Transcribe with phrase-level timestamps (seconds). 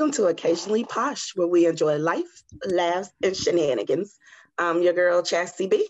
[0.00, 4.18] Welcome to Occasionally Posh, where we enjoy life, laughs, and shenanigans.
[4.56, 5.88] I'm your girl, Chastity B.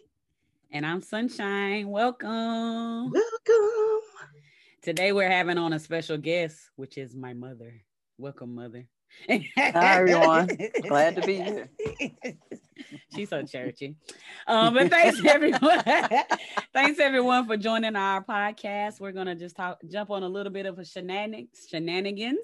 [0.73, 1.89] And I'm Sunshine.
[1.89, 3.13] Welcome.
[3.13, 4.01] Welcome.
[4.83, 7.73] Today we're having on a special guest, which is my mother.
[8.19, 8.89] Welcome, mother.
[9.29, 10.49] Hi, everyone.
[10.89, 11.71] Glad to be here.
[13.15, 13.95] She's so churchy.
[14.49, 15.85] Um, but thanks everyone.
[16.73, 18.99] thanks everyone for joining our podcast.
[18.99, 22.41] We're gonna just talk, jump on a little bit of a shenanigans, shenanigans.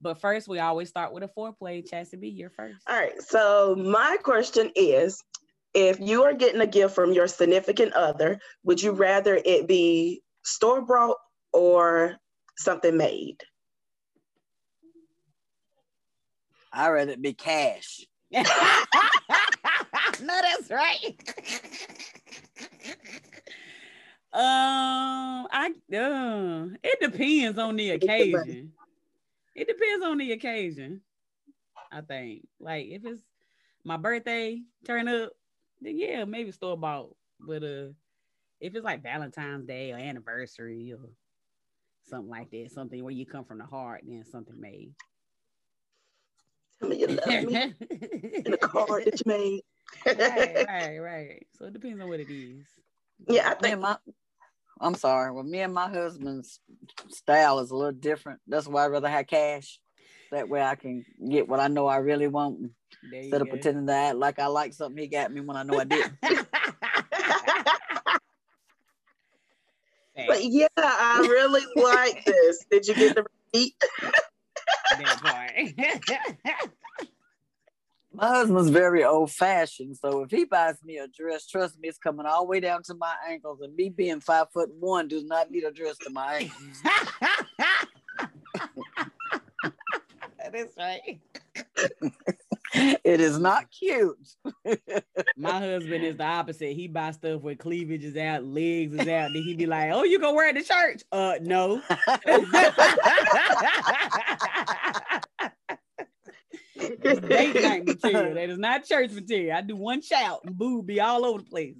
[0.00, 1.88] But first, we always start with a foreplay.
[1.88, 2.82] Chastity, you're first.
[2.88, 3.20] All right.
[3.20, 5.22] So my question is,
[5.74, 10.22] if you are getting a gift from your significant other, would you rather it be
[10.44, 11.16] store bought
[11.52, 12.16] or
[12.56, 13.36] something made?
[16.72, 18.00] I'd rather it be cash.
[18.32, 18.44] no,
[20.20, 21.14] that's right.
[24.32, 28.72] um, I uh, it depends on the occasion.
[29.56, 31.00] It depends on the occasion.
[31.90, 32.46] I think.
[32.60, 33.22] Like if it's
[33.84, 35.32] my birthday, turn up,
[35.80, 37.16] then yeah, maybe store bought.
[37.40, 37.88] But uh
[38.60, 41.08] if it's like Valentine's Day or anniversary or
[42.04, 44.92] something like that, something where you come from the heart, then something made.
[46.78, 47.74] Tell me you love me
[48.44, 49.60] in a card that you made.
[50.06, 51.46] right, right, right.
[51.58, 52.66] So it depends on what it is.
[53.26, 53.96] Yeah, I think my
[54.80, 55.32] I'm sorry.
[55.32, 56.60] Well, me and my husband's
[57.08, 58.40] style is a little different.
[58.46, 59.78] That's why I rather have cash.
[60.32, 62.72] That way I can get what I know I really want
[63.12, 65.78] instead of pretending to act like I like something he got me when I know
[65.78, 66.14] I didn't.
[70.26, 72.64] but yeah, I really like this.
[72.70, 73.74] Did you get the receipt?
[74.98, 75.52] that part.
[78.16, 81.98] my husband's very old fashioned, so if he buys me a dress, trust me, it's
[81.98, 83.60] coming all the way down to my ankles.
[83.60, 86.82] And me being five foot one does not need a dress to my ankles.
[90.38, 91.20] that is right.
[93.04, 94.16] it is not cute.
[95.36, 96.74] My husband is the opposite.
[96.74, 99.32] He buys stuff where cleavage is out, legs is out.
[99.34, 101.82] Then he be like, "Oh, you gonna wear it to church?" Uh, no.
[106.76, 108.34] date night material.
[108.34, 109.56] That is not church material.
[109.56, 111.76] I do one shout and boo be all over the place.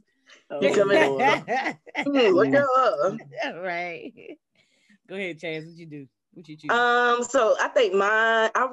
[0.51, 0.61] Oh,
[2.31, 3.19] look up.
[3.63, 4.13] right.
[5.09, 5.67] Go ahead, Chaz.
[5.67, 6.07] What you do?
[6.35, 6.71] What you choose?
[6.71, 8.69] Um, so I think mine, I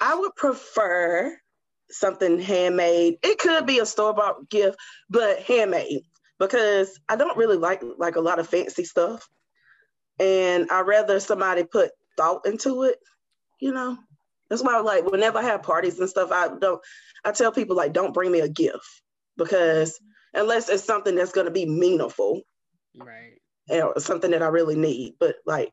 [0.00, 1.36] I would prefer
[1.90, 3.18] something handmade.
[3.22, 4.76] It could be a store-bought gift,
[5.08, 6.02] but handmade
[6.38, 9.28] because I don't really like like a lot of fancy stuff.
[10.20, 12.98] And I rather somebody put thought into it,
[13.60, 13.98] you know.
[14.50, 16.80] That's why like whenever I have parties and stuff, I don't
[17.24, 19.02] I tell people like don't bring me a gift
[19.36, 19.98] because
[20.32, 22.42] unless it's something that's gonna be meaningful.
[22.96, 23.40] Right.
[23.70, 25.14] Or something that I really need.
[25.18, 25.72] But like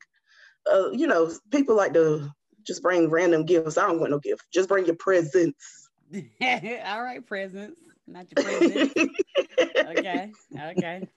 [0.72, 2.30] uh, you know, people like to
[2.66, 3.78] just bring random gifts.
[3.78, 4.44] I don't want no gift.
[4.54, 5.90] Just bring your presents.
[6.14, 7.80] All right, presents.
[8.08, 8.96] Not your presents.
[9.88, 10.32] okay.
[10.60, 11.08] Okay.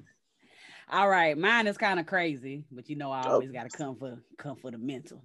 [0.91, 1.37] All right.
[1.37, 4.71] Mine is kind of crazy, but you know I always gotta come for come for
[4.71, 5.23] the mental.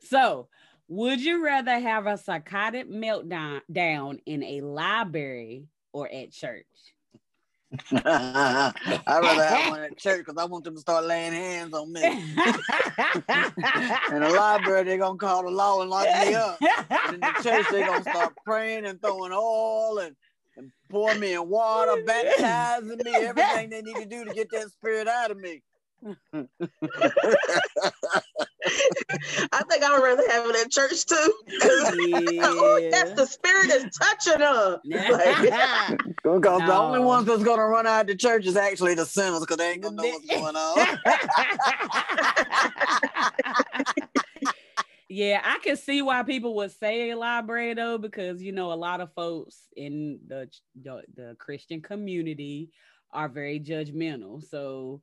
[0.00, 0.48] So
[0.88, 6.64] would you rather have a psychotic meltdown down in a library or at church?
[7.92, 8.72] I'd
[9.06, 12.02] rather have one at church because I want them to start laying hands on me.
[12.02, 12.22] in
[14.20, 16.58] the library, they're gonna call the law and lock me up.
[17.04, 20.16] And in the church, they're gonna start praying and throwing oil and,
[20.56, 24.70] and pour me in water, baptizing me, everything they need to do to get that
[24.70, 25.62] spirit out of me.
[29.52, 31.34] I think I would rather have it at church too.
[31.62, 32.40] Oh, yeah.
[32.44, 34.80] oh, that's the spirit is touching her.
[35.08, 36.66] Like, because no.
[36.66, 39.56] the only ones that's gonna run out of the church is actually the sinners, because
[39.56, 40.98] they ain't gonna know what's going on.
[45.08, 48.74] yeah, I can see why people would say a library though, because you know a
[48.74, 50.48] lot of folks in the
[50.82, 52.70] the, the Christian community
[53.12, 54.42] are very judgmental.
[54.48, 55.00] So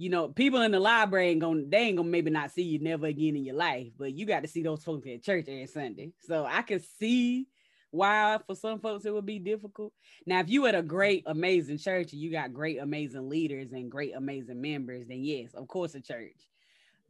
[0.00, 2.78] you know, people in the library ain't gonna they ain't gonna maybe not see you
[2.78, 5.66] never again in your life, but you got to see those folks at church every
[5.66, 6.12] Sunday.
[6.20, 7.48] So I can see
[7.90, 9.92] why for some folks it would be difficult.
[10.24, 13.90] Now, if you at a great, amazing church and you got great, amazing leaders and
[13.90, 16.48] great, amazing members, then yes, of course, a church.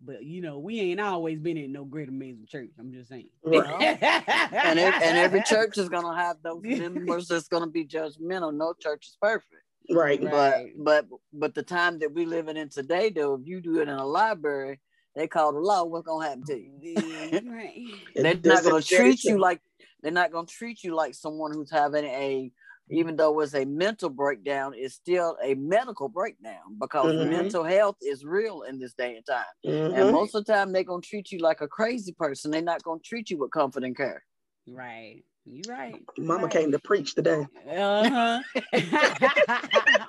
[0.05, 2.71] But you know, we ain't always been in no great, amazing church.
[2.77, 3.29] I'm just saying.
[3.45, 8.53] Well, and, and every church is gonna have those members that's gonna be judgmental.
[8.53, 9.63] No church is perfect.
[9.91, 10.21] Right.
[10.21, 13.89] But but but the time that we living in today, though, if you do it
[13.89, 14.81] in a library,
[15.15, 15.85] they call the law.
[15.85, 17.41] What's gonna happen to you?
[17.51, 17.93] right.
[18.15, 19.61] they're not gonna treat you like
[20.03, 22.51] they're not gonna treat you like someone who's having a
[22.93, 27.31] even though it's a mental breakdown, it's still a medical breakdown because Mhm.
[27.31, 29.45] mental health is real in this day and time.
[29.65, 29.97] Mhm.
[29.97, 32.51] And most of the time, they're gonna treat you like a crazy person.
[32.51, 34.25] They're not gonna treat you with comfort and care.
[34.67, 35.25] Right.
[35.47, 35.97] You right.
[36.19, 36.53] Mama right.
[36.53, 37.47] came to preach today.
[37.69, 38.41] Uh-huh.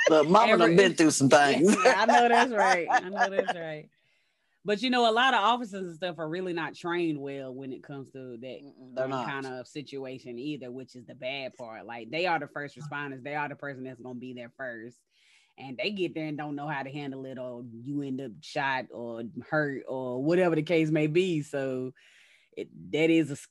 [0.09, 1.73] But Mama done been through some things.
[1.85, 2.85] I know that's right.
[2.91, 3.87] I know that's right.
[4.65, 7.71] But you know, a lot of officers and stuff are really not trained well when
[7.71, 8.59] it comes to that
[9.25, 11.85] kind of situation either, which is the bad part.
[11.85, 14.97] Like they are the first responders, they are the person that's gonna be there first.
[15.57, 18.31] And they get there and don't know how to handle it, or you end up
[18.41, 21.41] shot or hurt or whatever the case may be.
[21.41, 21.93] So
[22.57, 23.47] it that is a s-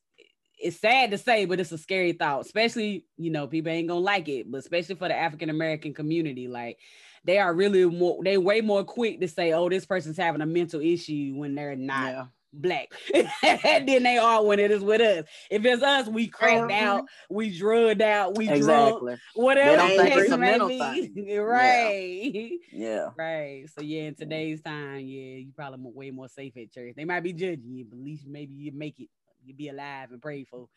[0.62, 4.00] it's sad to say, but it's a scary thought, especially, you know, people ain't gonna
[4.00, 6.48] like it, but especially for the African American community.
[6.48, 6.78] Like
[7.24, 10.46] they are really more they way more quick to say, oh, this person's having a
[10.46, 12.24] mental issue when they're not Yeah.
[12.52, 12.88] black
[13.42, 15.24] than they are when it is with us.
[15.50, 16.82] If it's us, we cracked Mhm.
[16.82, 19.16] out, we drugged out, we drunk, Exactly.
[19.34, 20.78] whatever don't think it's a mental be.
[20.78, 21.38] thing.
[21.40, 22.50] right.
[22.72, 23.10] Yeah.
[23.16, 23.64] Right.
[23.74, 26.94] So yeah, in today's time, yeah, you probably way more safe at church.
[26.96, 29.08] They might be judging you, but at least maybe you make it.
[29.44, 30.68] You be alive and pray for.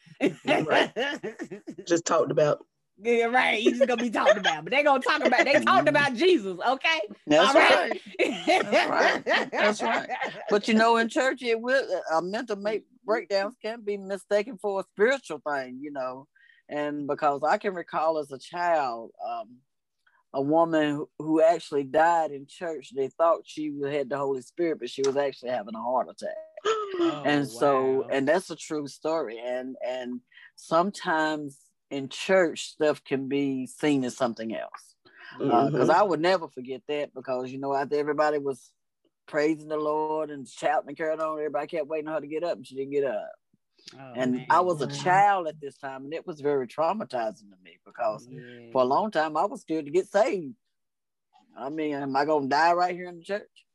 [0.45, 0.91] Right.
[1.87, 2.65] Just talked about.
[3.01, 3.61] yeah, right.
[3.61, 5.45] You just gonna be talked about, but they gonna talk about.
[5.45, 6.57] They talked about Jesus.
[6.65, 7.01] Okay.
[7.27, 8.01] That's All right.
[8.19, 9.51] That's right.
[9.51, 10.09] That's right.
[10.49, 11.83] But you know, in church, it will
[12.13, 16.27] a mental make breakdowns can be mistaken for a spiritual thing, you know.
[16.69, 19.57] And because I can recall as a child, um,
[20.33, 24.79] a woman who, who actually died in church, they thought she had the Holy Spirit,
[24.79, 26.35] but she was actually having a heart attack.
[26.95, 28.07] Oh, and so, wow.
[28.11, 29.39] and that's a true story.
[29.43, 30.21] And and
[30.55, 34.95] sometimes in church, stuff can be seen as something else
[35.37, 35.93] because Mhm.
[35.93, 38.71] I would never forget that because you know after everybody was
[39.25, 42.43] praising the Lord and shouting and carrying on, everybody kept waiting on her to get
[42.43, 43.31] up and she didn't get up.
[43.99, 44.45] Oh, and man.
[44.49, 48.27] I was a child at this time, and it was very traumatizing to me because
[48.29, 48.71] Yeah.
[48.71, 50.55] for a long time I was scared to get saved.
[51.57, 53.65] I mean, am I gonna die right here in the church?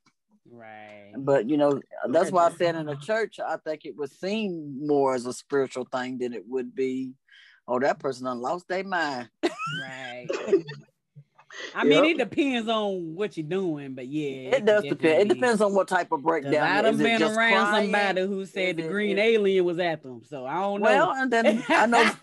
[0.51, 1.13] Right.
[1.17, 1.81] But you know,
[2.11, 5.33] that's why I said in the church, I think it was seen more as a
[5.33, 7.13] spiritual thing than it would be.
[7.67, 9.29] Oh, that person done lost their mind.
[9.43, 10.27] Right.
[11.75, 12.15] I mean, Yep.
[12.15, 15.23] it depends on what you're doing, but yeah, It does depend.
[15.23, 16.55] It depends on what type of breakdown.
[16.55, 17.93] I it done it been just around crying?
[17.93, 20.23] somebody who said the it- green is- alien was at them.
[20.25, 20.85] So I don't know.
[20.85, 22.11] Well, and then I know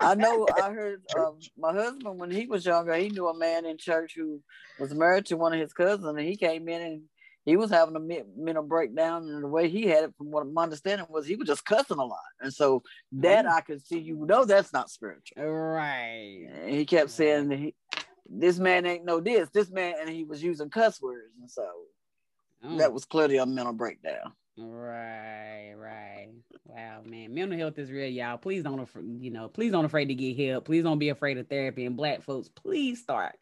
[0.00, 3.66] I know I heard um, my husband when he was younger, he knew a man
[3.66, 4.40] in church who
[4.80, 7.02] was married to one of his cousins, and he came in and
[7.46, 8.00] he was having a
[8.36, 11.48] mental breakdown, and the way he had it, from what my understanding was, he was
[11.48, 12.82] just cussing a lot, and so
[13.12, 13.46] that.
[13.46, 15.42] I could see, you know, that's not spiritual.
[15.42, 16.46] right.
[16.64, 17.74] And he kept saying that he,
[18.28, 21.66] this man ain't no this, this man, and he was using cuss words, and so
[22.64, 24.32] Oh, that was clearly a mental breakdown.
[24.58, 26.28] right, right.
[26.64, 27.34] Wow, man.
[27.34, 28.38] Mental health is real, y'all.
[28.38, 30.64] Please don't, af- you know, please don't afraid to get help.
[30.64, 31.84] Please don't be afraid of therapy.
[31.84, 33.34] And black folks, please start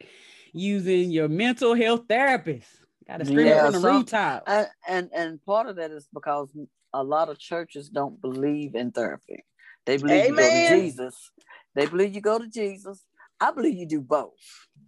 [0.53, 2.67] using your mental health therapist.
[3.07, 4.43] Got to scream it Yeah, from the rooftop.
[4.47, 6.49] and and and part of that is because
[6.93, 9.43] a lot of churches don't believe in therapy.
[9.85, 11.31] They believe you go to Jesus.
[11.75, 13.05] They believe you go to Jesus.
[13.39, 14.31] I believe you do both.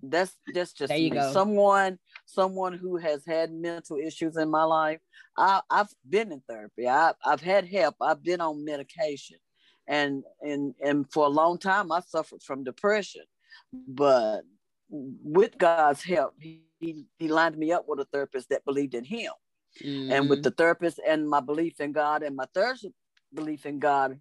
[0.01, 1.15] That's that's just There you me.
[1.17, 1.31] go.
[1.31, 4.99] someone someone who has had mental issues in my life.
[5.37, 6.87] I, I've been in therapy.
[6.87, 7.95] I, I've had help.
[8.01, 9.37] I've been on medication,
[9.87, 13.23] and and and for a long time I suffered from depression.
[13.71, 14.41] But
[14.89, 19.03] with God's help, he he, he lined me up with a therapist that believed in
[19.03, 19.31] Him
[20.09, 20.43] and with Mhm.
[20.43, 22.77] the therapist and my belief in God and my third
[23.33, 24.19] belief in God,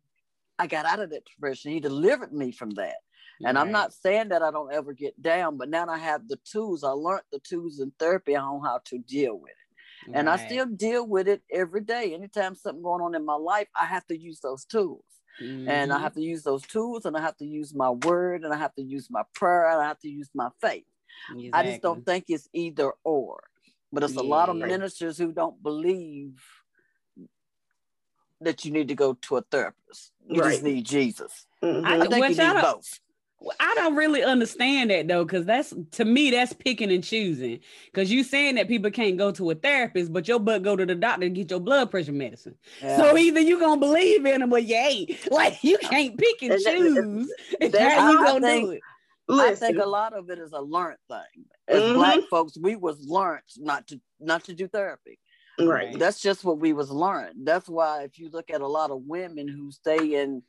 [0.59, 1.73] I got out of that depression.
[1.73, 2.97] He delivered me from that.
[3.45, 6.39] And I'm not saying that I don't ever get down, but now I have the
[6.45, 6.83] tools.
[6.83, 9.57] I learned the tools in therapy on how to deal with it.
[10.15, 12.15] And I still deal with it every day.
[12.15, 15.05] Anytime something going on in my life, I have to use those tools.
[15.69, 16.01] And I Mhm.
[16.01, 18.75] have to use those tools and I have to use my word and I have
[18.77, 20.87] to use my prayer and I have to use my faith.
[21.53, 23.43] I just don't think it's either or.
[23.93, 26.43] But it's a lot of ministers who don't believe
[28.41, 30.13] that you need to go to a therapist.
[30.29, 30.51] You Right.
[30.53, 31.47] just need Jesus.
[31.63, 31.85] Mhm.
[31.85, 33.01] I I- think which you I need don't- both.
[33.61, 37.61] I don't really understand that though, because that's to me that's picking and choosing.
[37.87, 40.87] Because you saying that people can't go to a therapist, but your butt go to
[40.87, 42.57] the doctor to get your blood pressure medicine.
[42.83, 42.97] Yeah.
[42.97, 45.11] So either you gonna believe in them or you ain't.
[45.31, 48.81] Like you can't pick and And that- choose that's how you gonna think- do it.
[49.29, 51.45] I think a lot of it is a learned thing.
[51.69, 51.95] As Mhm.
[51.95, 55.19] black folks, we was learned not to not to do therapy.
[55.59, 55.99] right.
[55.99, 57.47] That's just what we was learned.
[57.47, 60.43] That's why if you look at a lot of women who stay in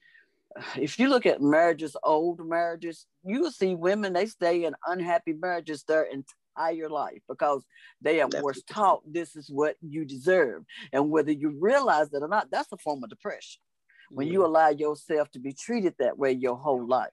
[0.75, 5.33] if you look at marriages, old marriages, you will see women they stay in unhappy
[5.33, 7.65] marriages their entire life because
[8.01, 10.63] they are That's was taught this is what you deserve.
[10.91, 13.61] And whether you realize it or not, that's a form of depression.
[14.11, 17.09] When you allow yourself to be treated that way your whole life.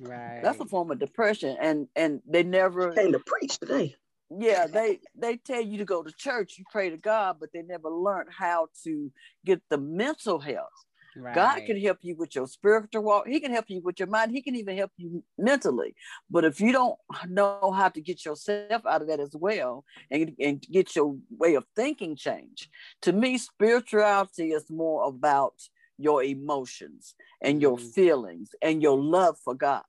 [0.00, 0.40] Right.
[0.42, 3.96] That's a form of depression, and and they never Came to preach today.
[4.40, 7.62] yeah they they tell you to go to church you pray to god but they
[7.62, 9.12] never learned how to
[9.44, 10.78] get the mental health
[11.16, 11.32] right.
[11.34, 14.32] god can help you with your spiritual walk he can help you with your mind
[14.32, 15.94] he can even help you mentally
[16.28, 16.96] but if you don't
[17.28, 21.54] know how to get yourself out of that as well and, and get your way
[21.54, 22.66] of thinking changed
[23.02, 25.54] to me spirituality is more about
[25.98, 27.92] your emotions and your Mhm.
[27.94, 29.84] feelings and your love for god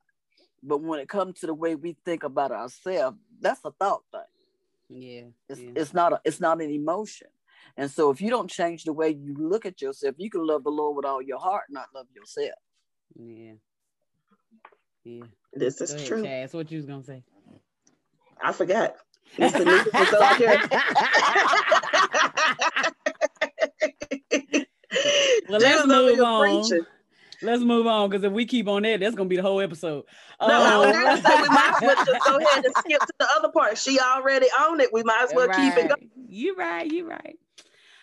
[0.64, 4.22] but when it comes to the way we think about ourselves that's a thought thing
[4.90, 5.24] Yeah.
[5.50, 5.72] it's, yeah.
[5.76, 7.28] it's not a, it's not an emotion.
[7.76, 10.64] And so if you don't change the way you look at yourself, you can love
[10.64, 12.58] the Lord with all your heart, not love yourself.
[13.16, 13.54] Yeah.
[15.04, 15.26] Yeah.
[15.54, 16.24] This is Go ahead, true.
[16.24, 16.54] Chaz.
[16.54, 17.24] What you was gonna say?
[18.42, 18.96] I forgot.
[19.38, 19.66] Mr.
[19.66, 20.62] Nichols was out here.
[25.50, 26.62] Well, let's was over move on.
[26.62, 26.86] preaching.
[27.42, 30.06] Let's move on because if we keep on that, that's gonna be the whole episode.
[30.42, 33.14] No, I was gonna say we might as well just go ahead and skip to
[33.20, 33.78] the other part.
[33.78, 34.92] She already on it.
[34.92, 36.10] We might as well keep it going.
[36.28, 37.38] You right, you right.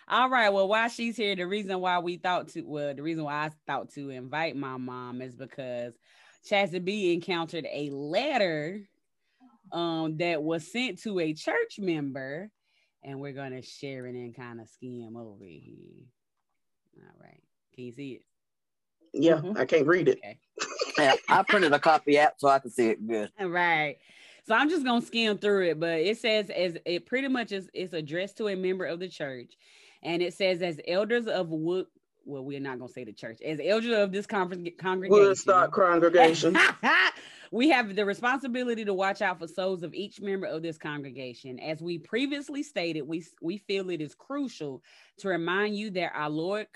[0.06, 0.50] All right.
[0.50, 3.50] Well, while she's here, the reason why we thought to well, the reason why I
[3.66, 5.94] thought to invite my mom is because
[6.46, 8.82] Chastity B encountered a letter
[9.72, 12.50] um that was sent to a church member,
[13.02, 16.04] and we're gonna share it and kind of skim over here.
[16.98, 17.42] All right.
[17.74, 18.22] Can you see it?
[19.12, 19.56] Yeah, Mhm.
[19.58, 20.18] I can't read it.
[20.18, 20.38] Okay.
[20.96, 23.28] Yeah, I printed a copy out so I can see it good.
[23.40, 23.96] All right.
[24.46, 27.68] So I'm just gonna skim through it, but it says as it pretty much is
[27.74, 29.54] it's addressed to a member of the church,
[30.04, 31.86] and it says as elders of Wood.
[32.24, 35.20] Well, we're not gonna say the church as elders of this conference congregation.
[35.20, 36.56] Woodstock congregation.
[37.54, 41.61] we have the responsibility to watch out for souls of each member of this congregation.
[41.61, 44.82] As we previously stated, we we feel it is crucial
[45.18, 46.66] to remind you that our Lord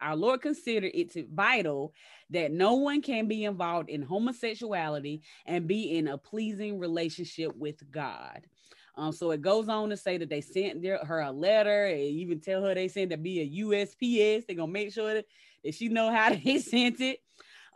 [0.00, 1.92] our Lord considered it vital
[2.30, 7.82] that no one can be involved in homosexuality and be in a pleasing relationship with
[7.90, 8.46] God.
[8.94, 11.98] Um, so it goes on to say that they sent their, her a letter and
[11.98, 14.46] even tell her they sent to be a USPS.
[14.46, 15.24] They're gonna make sure that,
[15.64, 17.18] that she know how they sent it.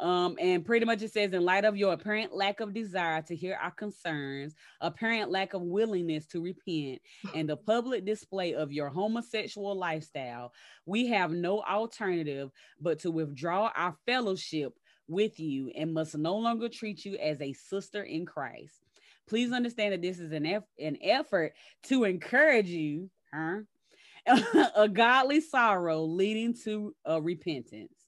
[0.03, 3.37] Um, and pretty much it says, in light of your apparent lack of desire to
[3.37, 7.01] hear our concerns, apparent lack of willingness to repent,
[7.37, 10.53] and the public display of your homosexual lifestyle,
[10.87, 14.73] we have no alternative but to withdraw our fellowship
[15.07, 18.75] with you and must no longer treat you as a sister in Christ.
[19.29, 21.53] Please understand that this is an, eff- an effort
[21.85, 23.61] to encourage you, huh?
[24.77, 28.02] a godly sorrow leading to a repentance.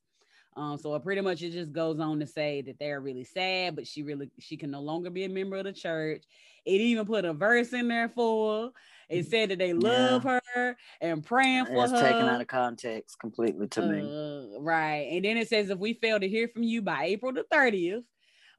[0.56, 3.74] Um, so it pretty much it just goes on to say that they're really sad,
[3.74, 6.24] but she really she can no longer be a member of the church.
[6.64, 8.70] It even put a verse in there for.
[9.10, 12.00] It said that they love her and praying for It's her.
[12.00, 14.00] taken out of context completely to me.
[14.00, 15.08] Uh, right.
[15.12, 18.04] And then it says if we fail to hear from you by April the 30th,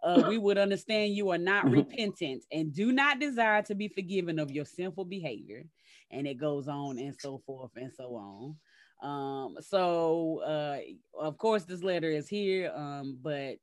[0.04, 4.38] uh, we would understand you are not repentant and do not desire to be forgiven
[4.38, 5.64] of your sinful behavior.
[6.12, 8.56] And it goes on and so forth and so on.
[9.02, 10.78] Um, so uh,
[11.20, 13.56] of course this letter is here, um, but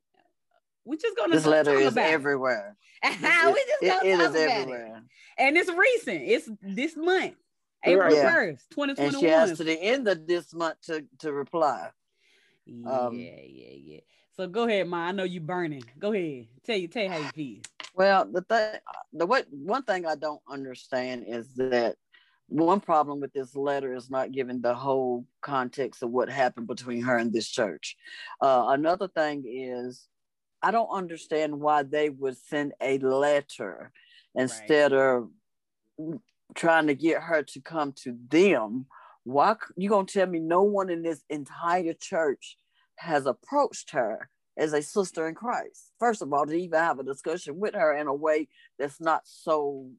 [0.85, 2.13] we're just gonna This letter is about it.
[2.13, 2.75] everywhere.
[3.03, 4.49] we just it- gonna it talk is about it.
[4.51, 5.03] everywhere.
[5.37, 6.21] And it's recent.
[6.23, 7.33] It's this month,
[7.83, 8.15] April Right.
[8.15, 8.35] Yeah.
[8.35, 9.19] 1st, And 2021.
[9.21, 11.89] she has to the end of this month to, to reply.
[12.65, 13.99] Yeah, Um, yeah, yeah.
[14.37, 14.97] So go ahead, Ma.
[15.07, 15.83] I know you burning.
[15.99, 16.47] Go ahead.
[16.65, 17.61] Tell you, tell you how you feel.
[17.95, 18.79] Well, the thing,
[19.13, 21.95] the what one thing I don't understand is that
[22.47, 27.01] one problem with this letter is not giving the whole context of what happened between
[27.01, 27.95] her and this church.
[28.41, 30.07] Uh, another thing is,
[30.61, 33.91] I don't understand why they would send a letter
[34.35, 35.29] instead of
[36.55, 38.85] trying to get her to come to them.
[39.23, 42.57] Why you gonna tell me no one in this entire church
[42.97, 45.91] has approached her as a sister in Christ?
[45.99, 48.47] First of all, to even have a discussion with her in a way
[48.77, 49.89] that's not so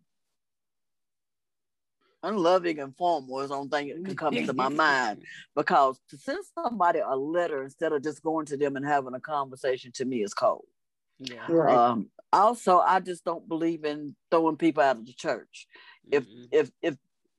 [2.24, 5.22] unloving and formal is the only thing that comes to my mind.
[5.56, 9.20] Because to send somebody a letter instead of just going to them and having a
[9.20, 10.66] conversation to me is cold.
[11.20, 11.46] Yeah.
[11.48, 11.76] Right.
[11.76, 15.68] Um, also, I just don't believe in throwing people out of the church.
[16.10, 16.48] If Mhm.
[16.50, 16.96] if if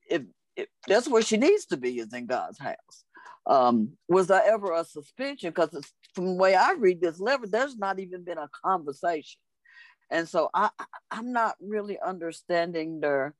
[0.09, 0.21] if,
[0.55, 3.03] if that's where she needs to be is in God's house.
[3.45, 5.49] Um, was there ever a suspension?
[5.49, 9.39] Because from the way I read this letter, there's not even been a conversation,
[10.09, 13.33] and so I, I I'm not really understanding the.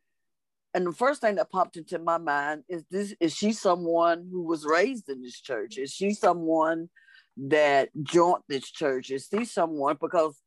[0.76, 4.42] And the first thing that popped into my mind is this: is she someone who
[4.44, 5.78] was raised in this church?
[5.78, 6.90] Is she someone
[7.38, 9.10] that joined this church?
[9.10, 10.38] Is she someone because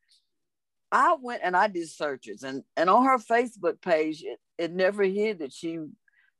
[0.92, 5.02] I went and I did searches, and and on her Facebook page, it, it never
[5.02, 5.78] hid that she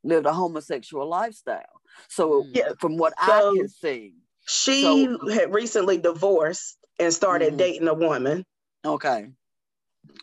[0.05, 1.81] lived a homosexual lifestyle.
[2.09, 2.51] So Mm.
[2.55, 4.15] Yeah, from what so- I can see,
[4.47, 7.59] She So- had recently divorced and started Mhm.
[7.59, 8.45] dating a woman.
[8.85, 9.33] Okay.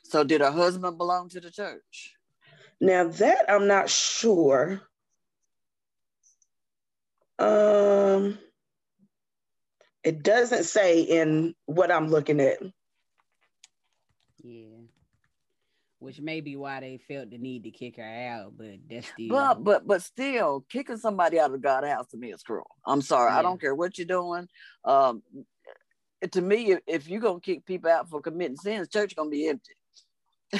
[0.03, 2.14] So did her husband belong to the church?
[2.81, 4.81] Now that I'm not sure.
[7.39, 8.37] Um,
[10.03, 12.59] it doesn't say in what I'm looking at.
[14.43, 14.77] Yeah.
[15.99, 19.29] Which may be why they felt the need to kick her out, but that's still
[19.29, 22.69] But but but still, kicking somebody out of God's house to me is cruel.
[22.85, 23.31] I'm sorry.
[23.31, 24.47] I don't care what you're doing.
[24.83, 25.23] Um,
[26.31, 29.47] to me, if, if you're gonna kick people out for committing sins, church gonna be
[29.47, 29.73] empty.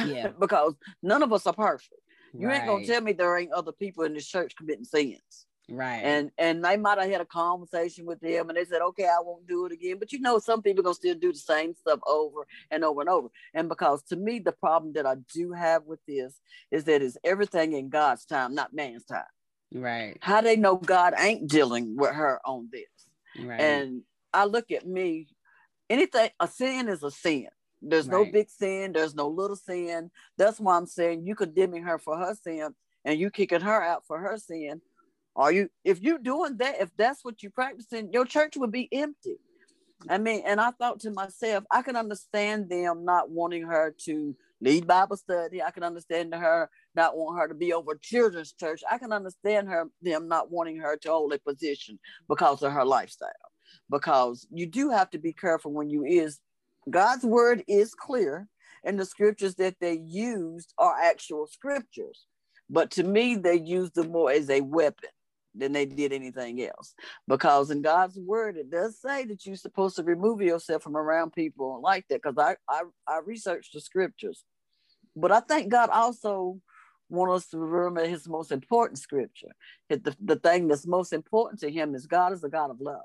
[0.04, 0.30] Yeah.
[0.40, 1.94] because none of us are perfect.
[2.40, 5.46] You ain't gonna tell me there ain't other people in this church committing sins.
[5.70, 6.04] right.
[6.04, 9.20] And and they might have had a conversation with them and they said, okay, I
[9.22, 9.98] won't do it again.
[10.00, 13.10] But you know, some people gonna still do the same stuff over and over and
[13.10, 13.30] over.
[13.54, 16.40] And because to me, the problem that I do have with this
[16.72, 19.24] is that it's everything in God's time, not man's time.
[19.74, 20.18] right.
[20.22, 22.84] How they know God ain't dealing with her on this.
[23.40, 23.62] Right.
[23.62, 24.02] And
[24.34, 25.28] I look at me,
[25.90, 27.48] anything a sin is a sin.
[27.82, 30.10] There's no big sin, there's no little sin.
[30.38, 34.06] That's why I'm saying you condemning her for her sin and you kicking her out
[34.08, 34.82] for her sin.
[35.36, 38.90] Are you if you doing that, if that's what you practicing, your church would be
[38.92, 39.38] empty.
[40.10, 44.36] I mean, and I thought to myself, I can understand them not wanting her to
[44.62, 45.62] lead Bible study.
[45.62, 48.82] I can understand her not want her to be over children's church.
[48.90, 52.86] I can understand her them not wanting her to hold a position because of her
[52.86, 53.30] lifestyle.
[53.90, 56.40] Because you do have to be careful when you is
[56.90, 58.48] God's word is clear,
[58.84, 62.26] and the scriptures that they used are actual scriptures.
[62.70, 65.10] But to me, they used them more as a weapon
[65.54, 66.94] than they did anything else.
[67.28, 71.34] Because in God's word, it does say that you're supposed to remove yourself from around
[71.34, 72.22] people like that.
[72.22, 74.44] Because I, I I researched the scriptures,
[75.16, 76.60] but I think God also
[77.10, 79.52] wants us to remember His most important scripture.
[79.90, 83.02] The, the thing that's most important to Him is God is a God of love.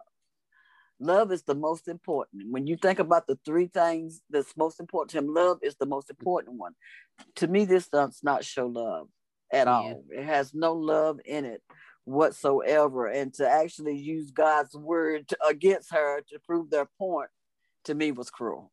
[1.00, 2.50] Love is the most important.
[2.50, 5.86] When you think about the three things that's most important to Him, love is the
[5.86, 6.74] most important one.
[7.36, 9.08] To me, this does not show love
[9.52, 9.72] at Yeah.
[9.72, 10.04] all.
[10.10, 11.62] It has no love in it
[12.04, 13.06] whatsoever.
[13.06, 17.30] And to actually use God's word to, against her to prove their point,
[17.84, 18.70] to me was cruel.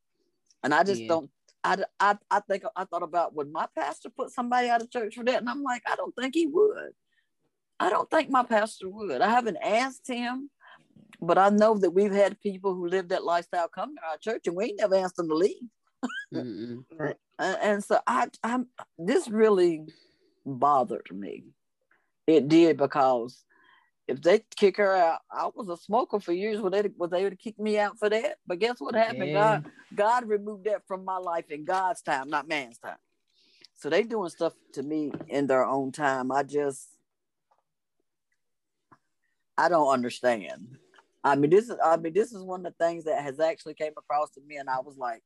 [0.63, 1.07] And I just Yeah.
[1.07, 1.31] don't.
[1.63, 5.15] I, I, I think I thought about would my pastor put somebody out of church
[5.15, 6.91] for that, and I'm like, I don't think he would.
[7.79, 9.21] I don't think my pastor would.
[9.21, 10.49] I haven't asked him,
[11.22, 14.48] but I know that we've had people who live that lifestyle come to our church,
[14.48, 15.56] and we ain't never asked them to leave.
[17.39, 18.67] And, so I, I'm
[18.98, 19.86] this really
[20.43, 21.43] bothered me.
[22.26, 23.43] It did because
[24.08, 26.60] if they kick her out, I was a smoker for years.
[26.60, 28.38] Were they were they to kick me out for that?
[28.48, 29.28] But guess what happened?
[29.28, 29.34] Yeah.
[29.34, 32.98] God God removed that from my life in God's time, not man's time.
[33.76, 36.32] So they doing stuff to me in their own time.
[36.32, 36.88] I just
[39.58, 40.78] I don't understand.
[41.23, 43.73] I mean, this is I mean, this is one of the things that has actually
[43.73, 45.21] came across to me, and I was like,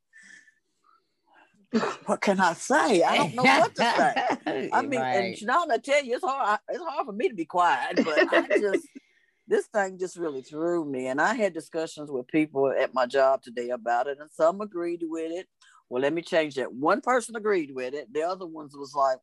[2.06, 3.04] what can I say?
[3.04, 4.70] I don't know what to say.
[4.74, 5.38] I mean, and Right.
[5.38, 6.60] Shannon, I tell you, it's hard.
[6.70, 8.88] It's hard for me to be quiet, but I just
[9.48, 11.08] this thing just really threw me.
[11.08, 15.04] And I had discussions with people at my job today about it, and some agreed
[15.04, 15.48] with it.
[15.90, 16.74] Well, let me change that.
[16.74, 18.12] One person agreed with it.
[18.14, 19.18] The other ones was like,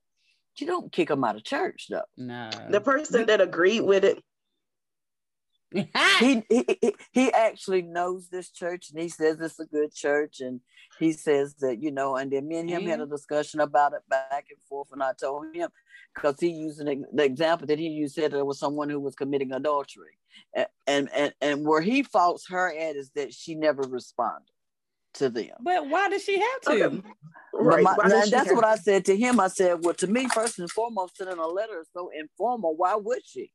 [0.59, 2.51] "You don't kick them out of church, though." no.
[2.71, 4.23] The person that agreed with it,
[5.73, 5.89] he,
[6.49, 10.61] he he- he actually knows this church and he says it's a good church and
[10.99, 14.01] he says that you know and then me and him had a discussion about it
[14.09, 15.69] back and forth and i told him
[16.15, 19.15] because he used an, the example that he used said there was someone who was
[19.15, 20.17] committing adultery
[20.57, 24.51] A- and and and where he faults her at is that she never responded
[25.15, 26.85] to them but why does she have to?
[26.85, 27.03] Okay.
[27.55, 27.83] Right?
[27.83, 29.41] my- why and that's what I said to him.
[29.41, 32.77] I said, well, to me, first and foremost, sending a letter is so informal.
[32.77, 33.51] Why would she?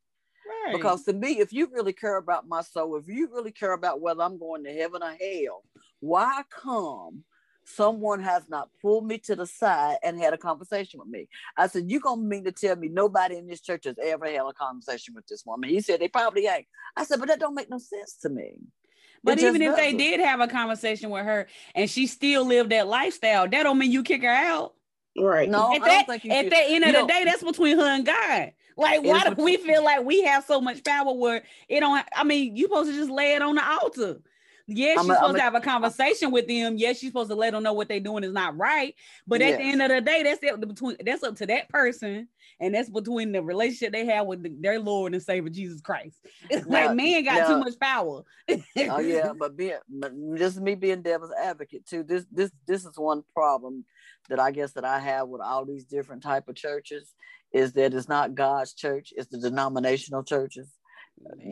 [0.65, 0.73] Right.
[0.73, 4.01] Because to me, if you really care about my soul, if you really care about
[4.01, 5.63] whether I'm going to heaven or hell,
[5.99, 7.23] why come
[7.65, 11.27] someone has not pulled me to the side and had a conversation with me?
[11.57, 14.41] I said, You gonna mean to tell me nobody in this church has ever had
[14.41, 15.69] a conversation with this woman?
[15.69, 16.67] He said they probably ain't.
[16.95, 18.59] I said, but that don't make no sense to me.
[19.23, 19.97] But even if they doesn't.
[19.97, 23.91] did have a conversation with her and she still lived that lifestyle, that don't mean
[23.91, 24.73] you kick her out.
[25.19, 25.49] Right?
[25.49, 26.51] No, at I that, don't think at should.
[26.51, 28.51] the end You of the don't- day, that's between her and God.
[28.75, 32.03] Like, why do we feel like we have so much power where it don't?
[32.15, 34.19] I mean, you supposed to just lay it on the altar.
[34.65, 36.77] Yes, I'm she's a- supposed a- to have a conversation with them.
[36.77, 38.95] Yes, she's supposed to let them know what they're doing is not right.
[39.27, 42.29] But at the end of the day, that's it between that's up to that person,
[42.61, 46.17] and that's between the relationship they have with the- their Lord and Savior Jesus Christ.
[46.49, 48.23] It's Now- like man got now- too much power.
[48.49, 52.01] oh yeah, but being but just me being devil's advocate too.
[52.03, 53.83] This this this is one problem
[54.29, 57.13] that I guess that I have with all these different type of churches
[57.51, 60.71] is that it's not God's church, it's the denominational churches.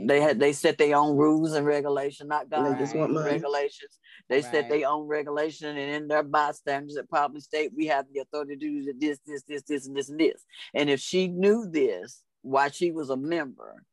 [0.08, 3.32] They had they set their own rules and regulation, not God just want money.
[3.32, 4.00] regulations.
[4.28, 8.22] They set their own regulation, and in their bystanders that probably state we have the
[8.22, 10.44] authority to do this, this, this, this, and this, and this.
[10.74, 13.84] And if she knew this while she was a member,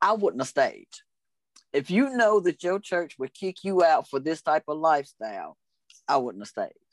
[0.00, 0.88] I wouldn't have stayed.
[1.72, 5.56] If you know that your church would kick you out for this type of lifestyle,
[6.06, 6.83] I wouldn't have stayed.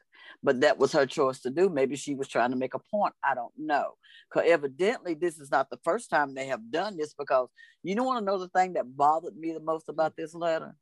[0.44, 1.70] But that was her choice to do.
[1.70, 3.14] Maybe she was trying to make a point.
[3.24, 3.94] I don't know.
[4.30, 7.14] Because evidently, this is not the first time they have done this.
[7.14, 7.50] Because
[7.84, 10.76] you don't want to know the thing that bothered me the most about this letter?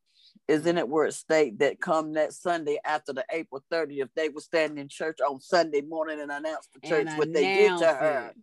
[0.47, 4.29] Is in it where it state that come that Sunday after the April 30th, they
[4.29, 7.77] were standing in church on Sunday morning and announced to church And what they did
[7.77, 8.27] to her.
[8.29, 8.35] it.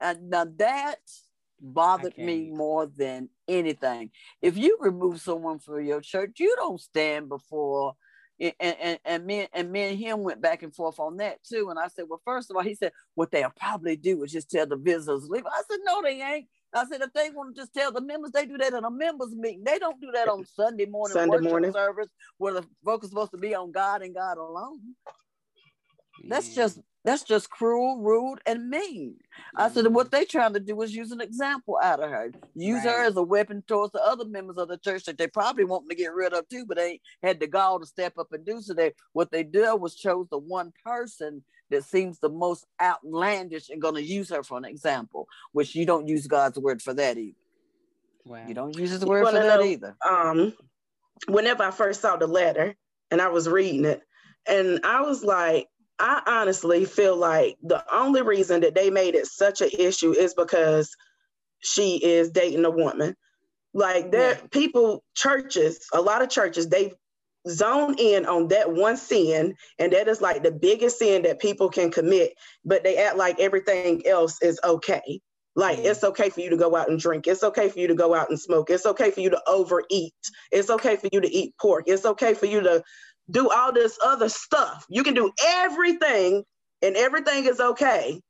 [0.00, 0.98] And now that
[1.62, 4.10] bothered me more than anything.
[4.40, 7.94] If you remove someone from your church, you don't stand before.
[8.40, 11.68] And, and, and me and me and him went back and forth on that too.
[11.70, 14.50] And I said, well, first of all, he said what they'll probably do is just
[14.50, 15.46] tell the visitors to leave.
[15.46, 16.48] I said, no, they ain't.
[16.74, 18.90] I said, if they want to just tell the members, they do that in a
[18.90, 19.62] members meeting.
[19.64, 21.72] They don't do that on Sunday morning Sunday worship morning.
[21.72, 24.80] service where the focus is supposed to be on God and God alone.
[26.28, 29.16] That's just that's just cruel, rude, and mean.
[29.56, 29.94] I said Mm-hmm.
[29.94, 33.16] what they trying to do is use an example out of her, use her as
[33.16, 36.14] a weapon towards the other members of the church that they probably want to get
[36.14, 38.72] rid of too, but they had the gall to step up and do so.
[38.74, 43.82] They what they did was chose the one person that seems the most outlandish and
[43.82, 47.18] going to use her for an example, which you don't use God's word for that
[47.18, 47.36] either.
[48.24, 48.44] Wow.
[48.46, 49.96] You don't use His You word for that know- either.
[50.08, 50.52] um
[51.28, 52.74] whenever I first saw the letter
[53.10, 54.02] and I was reading it,
[54.46, 55.66] and I was like,
[56.02, 60.34] I honestly feel like the only reason that they made it such an issue is
[60.34, 60.90] because
[61.60, 63.14] she is dating a woman.
[63.72, 66.92] Like there people, churches, a lot of churches, they
[67.48, 71.68] zone in on that one sin, and that is like the biggest sin that people
[71.68, 72.32] can commit,
[72.64, 75.20] but they act like everything else is okay.
[75.54, 77.28] Like it's okay for you to go out and drink.
[77.28, 78.70] It's okay for you to go out and smoke.
[78.70, 80.14] It's okay for you to overeat.
[80.50, 81.84] It's okay for you to eat pork.
[81.86, 82.82] It's okay for you to
[83.32, 84.86] do all this other stuff.
[84.88, 86.44] You can do everything
[86.82, 88.20] and everything is okay.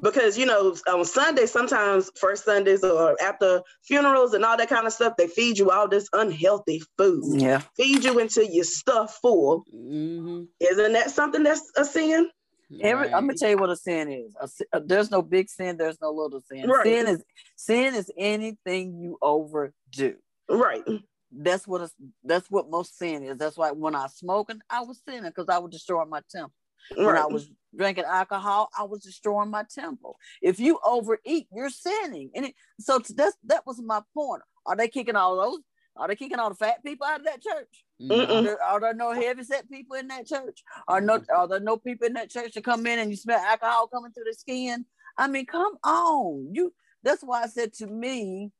[0.00, 4.86] Because you know, on Sunday, sometimes first Sundays or after funerals and all that kind
[4.86, 7.42] of stuff, they feed you all this unhealthy food.
[7.42, 7.62] Yeah.
[7.76, 9.64] Feed you until you're stuffed full.
[9.74, 10.44] Mm-hmm.
[10.60, 12.30] Isn't that something that's a sin?
[12.80, 14.36] Every, I'm gonna tell you what a sin is.
[14.40, 15.78] A si- uh, there's no big sin.
[15.78, 16.68] There's no little sin.
[16.68, 16.84] Right.
[16.84, 17.24] Sin is
[17.56, 20.14] sin is anything you overdo.
[20.48, 20.84] Right.
[21.30, 23.38] That's what it's, that's what most sin is.
[23.38, 26.52] That's why when I was smoking, I was sinning because I was destroying my temple.
[26.96, 30.16] When I was drinking alcohol, I was destroying my temple.
[30.40, 32.30] If you overeat, you're sinning.
[32.34, 34.42] And it, so t- that's that was my point.
[34.64, 35.60] Are they kicking all those?
[35.96, 37.84] Are they kicking all the fat people out of that church?
[38.00, 38.30] Mhm.
[38.30, 40.62] Are there, are there no heavy set people in that church?
[40.86, 43.40] Are no are there no people in that church to come in and you smell
[43.40, 44.86] alcohol coming through the skin?
[45.18, 46.48] I mean, come on.
[46.54, 48.50] You that's why I said to me,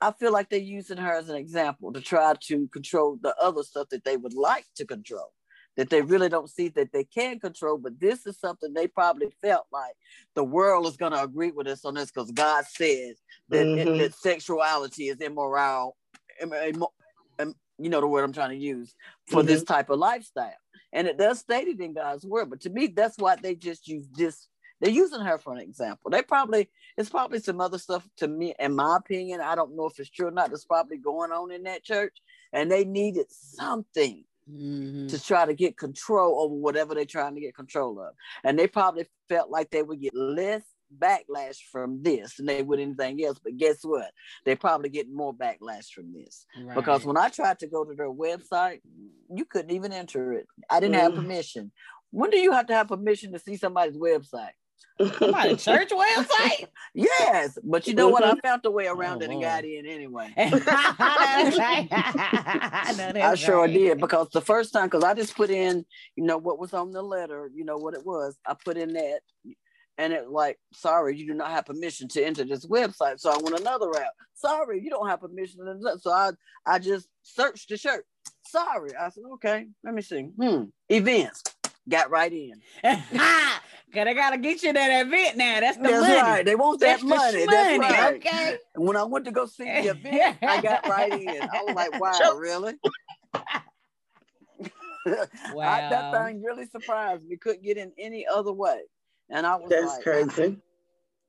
[0.00, 3.62] I feel like they're using her as an example to try to control the other
[3.62, 5.32] stuff that they would like to control.
[5.76, 9.30] That they really don't see that they can control, but this is something they probably
[9.42, 9.94] felt like
[10.34, 13.16] the world is going to agree with us on this because God says
[13.50, 13.98] that, Mhm.
[13.98, 15.96] that sexuality is immoral,
[16.40, 18.94] im- you know the word I'm trying to use
[19.28, 20.56] for this type of lifestyle.
[20.92, 23.86] And it does state it in God's word, but to me, that's why they just
[23.86, 24.48] use this.
[24.80, 26.10] They're using her for an example.
[26.10, 29.40] They probably it's probably some other stuff to me, in my opinion.
[29.40, 30.50] I don't know if it's true or not.
[30.50, 32.16] That's probably going on in that church,
[32.52, 35.08] and they needed something Mhm.
[35.08, 38.14] to try to get control over whatever they're trying to get control of.
[38.44, 40.62] And they probably felt like they would get less
[40.96, 43.40] backlash from this than they would anything else.
[43.42, 44.12] But guess what?
[44.44, 46.46] They're probably getting more backlash from this.
[46.76, 48.82] Because when I tried to go to their website,
[49.28, 50.46] you couldn't even enter it.
[50.70, 51.16] I didn't have Mm.
[51.16, 51.72] permission.
[52.12, 54.52] When do you have to have permission to see somebody's website?
[55.18, 56.66] Somebody church website.
[56.94, 58.24] Yes, but you know what?
[58.24, 60.32] I found a way around Oh, it and got in anyway.
[60.36, 61.52] I
[62.96, 63.72] know I sure right.
[63.72, 65.84] did because the first time, because I just put in,
[66.16, 68.38] you know, what was on the letter, you know, what it was.
[68.46, 69.20] I put in that,
[69.98, 73.20] and it like, sorry, you do not have permission to enter this website.
[73.20, 74.12] So I went another route.
[74.34, 75.60] Sorry, you don't have permission.
[76.00, 76.30] So I,
[76.66, 78.06] I just searched the shirt.
[78.46, 80.22] Sorry, I said, okay, let me see.
[80.40, 81.42] Hmm, events.
[81.88, 82.60] Got right in.
[83.94, 85.60] Cause I gotta get you that event now.
[85.60, 86.14] That's the That's money.
[86.20, 86.44] right.
[86.44, 87.46] They want that That's the money.
[87.46, 88.14] That's money, right.
[88.16, 88.58] Okay.
[88.74, 91.42] And when I went to go see the event, I got right in.
[91.42, 92.38] I was like, wow, Sure.
[92.40, 92.74] really?
[95.54, 95.62] Wow.
[95.62, 97.36] I, that thing really surprised me.
[97.36, 98.80] Couldn't get in any other way.
[99.30, 100.58] And I was That's like, crazy.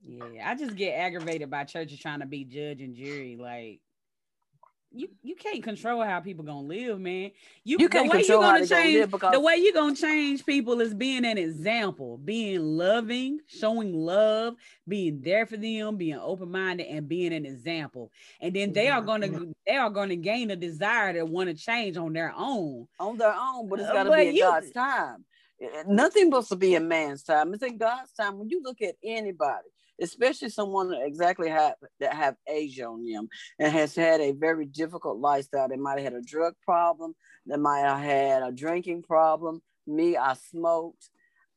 [0.05, 3.37] Yeah, I just get aggravated by churches trying to be judge and jury.
[3.39, 3.81] Like,
[4.91, 7.31] you you can't control how people gonna live, man.
[7.63, 9.73] You, You can't the way control you gonna gonna change live because- the way you
[9.73, 14.55] gonna change people is being an example, being loving, showing love,
[14.87, 18.11] being there for them, being open minded, and being an example.
[18.41, 19.51] And then they are gonna mm-hmm.
[19.65, 22.87] they are gonna gain a desire to want to change on their own.
[22.99, 25.25] on their own, but it's uh, got to but be you- God's time.
[25.61, 27.53] Uh, Nothing supposed to be a man's time.
[27.53, 28.37] It's in God's time.
[28.37, 29.67] When you look at anybody,
[30.01, 33.27] especially someone exactly have that have age on them
[33.59, 35.67] and has had a very difficult lifestyle.
[35.67, 37.13] They might have had a drug problem.
[37.45, 39.61] They might have had a drinking problem.
[39.85, 41.09] Me, I smoked.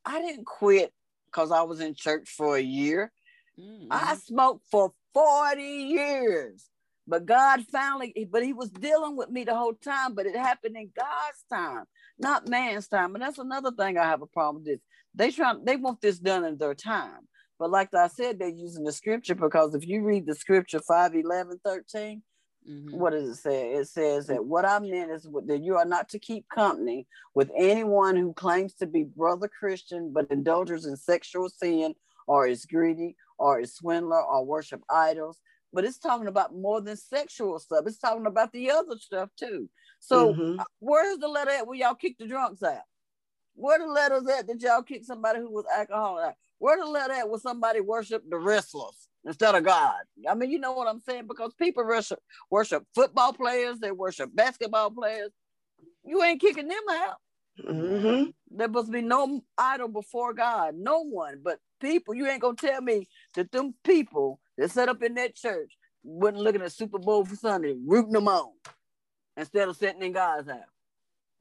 [0.05, 0.93] I didn't quit
[1.27, 3.13] because I was in church for a year.
[3.59, 3.89] Mm-hmm.
[3.91, 6.71] I smoked for 40 years.
[7.07, 10.77] But God finally, but he was dealing with me the whole time, but it happened
[10.77, 11.85] in God's time,
[12.21, 13.15] not man's time.
[13.15, 14.79] And that's another thing I have a problem with.
[15.15, 17.27] They try, they want this done in their time.
[17.61, 21.15] But like I said, they're using the scripture because if you read the scripture 5,
[21.15, 22.23] 11, 13,
[22.67, 22.93] Mhm.
[22.93, 23.75] what does it say?
[23.75, 27.51] It says that what I meant is that you are not to keep company with
[27.55, 31.95] anyone who claims to be brother Christian but indulges in sexual sin
[32.27, 35.39] or is greedy or is swindler or worship idols.
[35.71, 37.85] But it's talking about more than sexual stuff.
[37.87, 39.69] It's talking about the other stuff too.
[39.99, 40.65] So Mhm.
[40.79, 42.85] where's the letter at where y'all kick the drunks out?
[43.55, 46.35] Where the letters at that y'all kick somebody who was alcoholic out?
[46.61, 50.01] Where the letter at where somebody worship the wrestlers instead of God?
[50.29, 51.27] I mean, you know what I'm saying?
[51.29, 52.21] Because people worship
[52.51, 55.33] worship football players, they worship basketball players.
[56.05, 57.19] You ain't kicking them out.
[57.61, 58.35] Mhm.
[58.51, 61.41] There must be no idol before God, no one.
[61.43, 65.37] But people, you ain't gonna tell me that them people that set up in that
[65.37, 68.53] church wasn't looking at Super Bowl for Sunday, rooting them on
[69.37, 70.80] instead of sitting in God's house.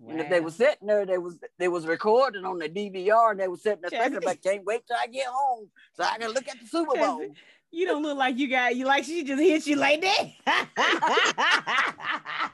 [0.07, 3.39] And if they were sitting there, they was they was recording on the DVR and
[3.39, 4.11] they was sitting there Chelsea.
[4.11, 6.95] thinking about can't wait till I get home so I can look at the Super
[6.95, 7.25] Bowl.
[7.71, 10.25] You don't look like you got you like she just hit you like that.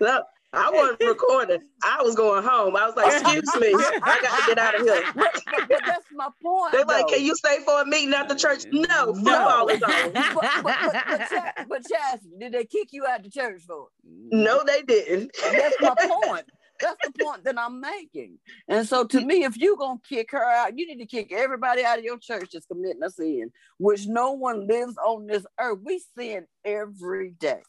[0.00, 0.22] No,
[0.54, 1.60] I wasn't recording.
[1.82, 2.76] I was going home.
[2.76, 5.02] I was like, excuse me, I got to get out of here.
[5.14, 6.72] but, but- but that's my point.
[6.72, 8.64] They're like, can you stay for a meeting at the church?
[8.72, 9.14] No, No.
[9.14, 10.12] football is on.
[10.12, 13.86] but, but, but, but, Chas- but Chastity, did they kick you out the church for
[13.86, 14.12] it?
[14.32, 15.30] No, they didn't.
[15.42, 16.44] That's my point.
[16.80, 18.38] That's the point that I'm making.
[18.68, 21.84] And so to me, if you're gonna kick her out, you need to kick everybody
[21.84, 25.78] out of your church that's committing a sin, which no one lives on this earth.
[25.84, 27.62] We sin every day.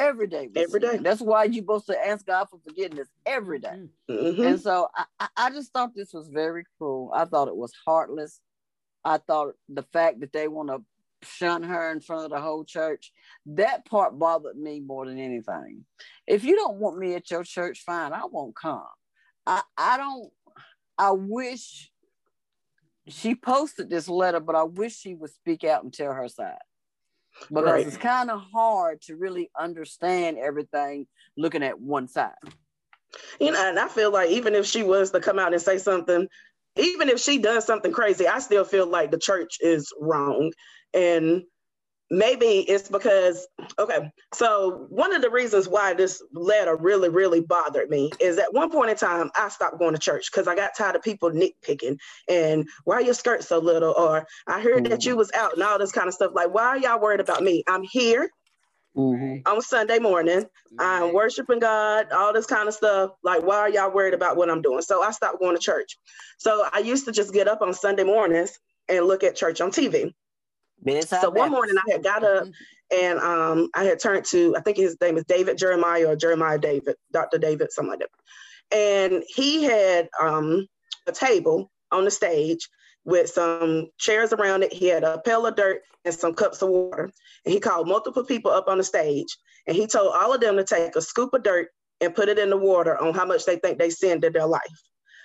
[0.00, 0.48] Every day.
[0.52, 0.96] we Every sin.
[0.96, 0.98] day.
[1.02, 3.88] That's why you're supposed to ask God for forgiveness every day.
[4.08, 4.44] Mhm.
[4.46, 7.10] And so I, I- I just thought this was very cruel.
[7.14, 8.40] I thought it was heartless.
[9.04, 10.82] I thought the fact that they want to
[11.22, 13.12] shun her in front of the whole church,
[13.46, 15.84] that part bothered me more than anything.
[16.26, 18.86] If you don't want me at your church, fine, I won't come.
[19.46, 20.30] I, I don't,
[20.98, 21.90] I wish
[23.08, 26.58] she posted this letter, but I wish she would speak out and tell her side.
[27.48, 27.86] Because Right.
[27.86, 32.34] it's kind of hard to really understand everything looking at one side.
[33.40, 35.78] You know, and I feel like even if she was to come out and say
[35.78, 36.28] something,
[36.76, 40.52] even if she does something crazy, I still feel like the church is wrong.
[40.94, 41.42] And
[42.10, 43.46] maybe it's because,
[43.78, 48.52] okay, so one of the reasons why this letter really, really bothered me is at
[48.52, 51.30] one point in time, I stopped going to church because I got tired of people
[51.30, 53.94] nitpicking and why are your skirt so little?
[53.96, 56.32] Or I heard that you was out and all this kind of stuff.
[56.34, 57.64] Like, why are y'all worried about me?
[57.68, 58.30] I'm here
[58.96, 59.42] Mhm.
[59.46, 60.46] on Sunday morning.
[60.78, 63.12] I'm worshiping God, all this kind of stuff.
[63.22, 64.82] Like, why are y'all worried about what I'm doing?
[64.82, 65.96] So I stopped going to church.
[66.38, 69.70] So I used to just get up on Sunday mornings and look at church on
[69.70, 70.12] TV.
[71.22, 72.46] So one morning I had got up
[72.96, 76.58] and um, I had turned to, I think his name is David Jeremiah or Jeremiah
[76.58, 77.38] David, Dr.
[77.38, 78.10] David, something like that.
[78.76, 80.66] And he had um,
[81.06, 82.68] a table on the stage
[83.04, 84.72] with some chairs around it.
[84.72, 87.10] He had a pail of dirt and some cups of water.
[87.44, 90.56] And he called multiple people up on the stage and he told all of them
[90.56, 91.68] to take a scoop of dirt
[92.00, 94.46] and put it in the water on how much they think they sinned in their
[94.46, 94.60] life.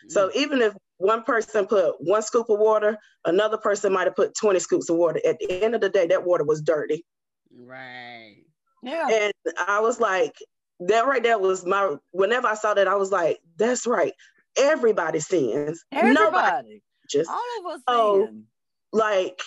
[0.09, 4.35] So even if one person put one scoop of water, another person might have put
[4.35, 5.19] 20 scoops of water.
[5.25, 7.05] At the end of the day, that water was dirty.
[7.51, 8.37] right.
[8.83, 9.07] Yeah.
[9.11, 9.33] And
[9.67, 10.35] I was like,
[10.81, 14.13] that right there was my, whenever I saw that, I was like, that's right.
[14.57, 15.83] Everybody sins.
[15.91, 18.43] Nobody just All of us Oh, sin.
[18.93, 19.39] like,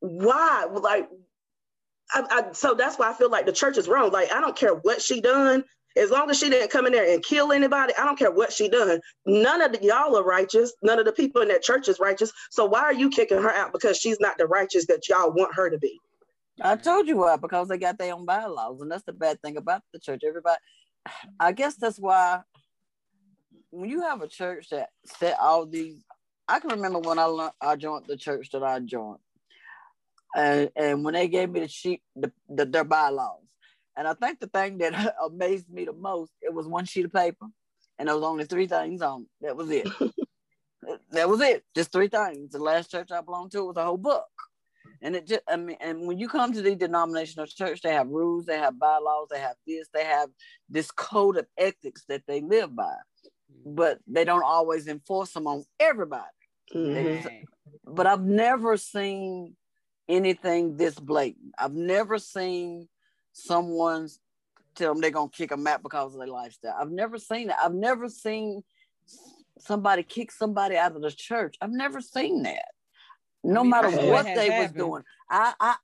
[0.00, 0.66] why?
[0.70, 1.08] Like,
[2.12, 4.10] I, I, so that's why I feel like the church is wrong.
[4.10, 5.64] Like, I don't care what she done.
[5.96, 8.52] As long as she didn't come in there and kill anybody, I don't care what
[8.52, 9.00] she done.
[9.26, 10.72] None of the, y'all are righteous.
[10.82, 12.32] None of the people in that church is righteous.
[12.50, 15.54] So why are you kicking her out because she's not the righteous that y'all want
[15.54, 15.98] her to be?
[16.60, 19.56] I told you why, because they got their own bylaws, and that's the bad thing
[19.56, 20.22] about the church.
[20.26, 20.58] Everybody,
[21.40, 22.40] I guess that's why
[23.70, 26.04] when you have a church that set all these,
[26.46, 29.18] I can remember when I learned, I joined the church that I joined,
[30.36, 33.41] and and when they gave me the sheet, the, the their bylaws,
[33.96, 37.12] And I think the thing that amazed me the most, it was one sheet of
[37.12, 37.46] paper,
[37.98, 39.26] and there was only three things on.
[39.40, 39.88] That was it.
[41.10, 41.64] that was it.
[41.74, 42.52] Just three things.
[42.52, 44.24] The last church I belonged to was a whole book.
[45.00, 48.08] And it just, I mean, and when you come to the denominational church, they have
[48.08, 50.28] rules, they have bylaws, they have this, they have
[50.68, 52.94] this code of ethics that they live by,
[53.66, 56.22] but they don't always enforce them on everybody.
[56.72, 57.26] Mm-hmm.
[57.84, 59.56] But I've never seen
[60.08, 61.52] anything this blatant.
[61.58, 62.88] I've never seen
[63.32, 64.08] someone
[64.74, 66.76] tell them they're gonna kick a mat because of their lifestyle.
[66.78, 67.58] I've never seen that.
[67.62, 68.62] I've never seen
[69.58, 71.56] somebody kick somebody out of the church.
[71.60, 72.66] I've never seen that.
[73.44, 74.76] No I mean, matter what they happened.
[74.76, 75.02] was doing.
[75.28, 75.74] I I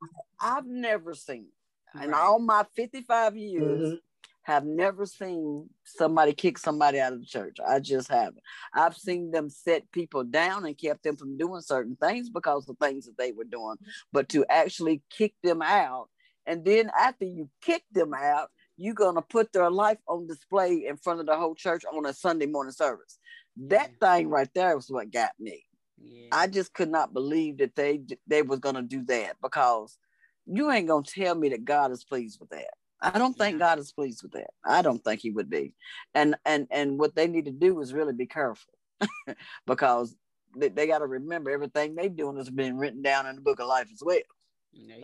[0.40, 1.46] I've never seen
[1.94, 2.04] right.
[2.04, 3.94] in all my 55 years mm-hmm.
[4.42, 7.56] have never seen somebody kick somebody out of the church.
[7.66, 8.42] I just haven't.
[8.72, 12.78] I've seen them set people down and kept them from doing certain things because of
[12.78, 13.76] things that they were doing.
[14.12, 16.08] But to actually kick them out,
[16.48, 20.96] and then after you kick them out, you're gonna put their life on display in
[20.96, 23.18] front of the whole church on a Sunday morning service.
[23.56, 25.64] That thing right there was what got me.
[26.00, 26.28] Yeah.
[26.32, 29.98] I just could not believe that they they was gonna do that because
[30.46, 32.70] you ain't gonna tell me that God is pleased with that.
[33.00, 34.50] I don't think God is pleased with that.
[34.64, 35.74] I don't think He would be.
[36.14, 38.72] And and and what they need to do is really be careful
[39.66, 40.16] because
[40.56, 43.60] they, they got to remember everything they doing has been written down in the book
[43.60, 44.18] of life as well.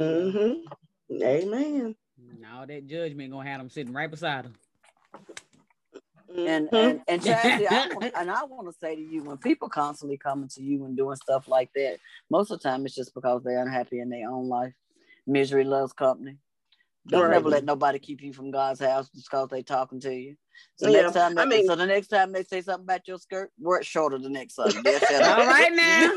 [0.01, 0.75] Mm-hmm.
[1.23, 1.97] Amen.
[2.41, 4.55] Now that judgment gonna have them sitting right beside them.
[6.37, 6.77] And mm-hmm.
[6.77, 10.17] and and Chastity, I want, and I want to say to you, when people constantly
[10.17, 11.99] coming to you and doing stuff like that,
[12.31, 14.73] most of the time it's just because they're unhappy in their own life.
[15.27, 16.37] Misery loves company.
[17.09, 17.31] Don't right.
[17.33, 20.37] never let nobody keep you from God's house just because they talking to you.
[20.77, 21.03] So yeah.
[21.03, 23.51] next time, they, I mean, so the next time they say something about your skirt,
[23.59, 24.73] wear it shorter the next time.
[24.75, 26.13] All right now.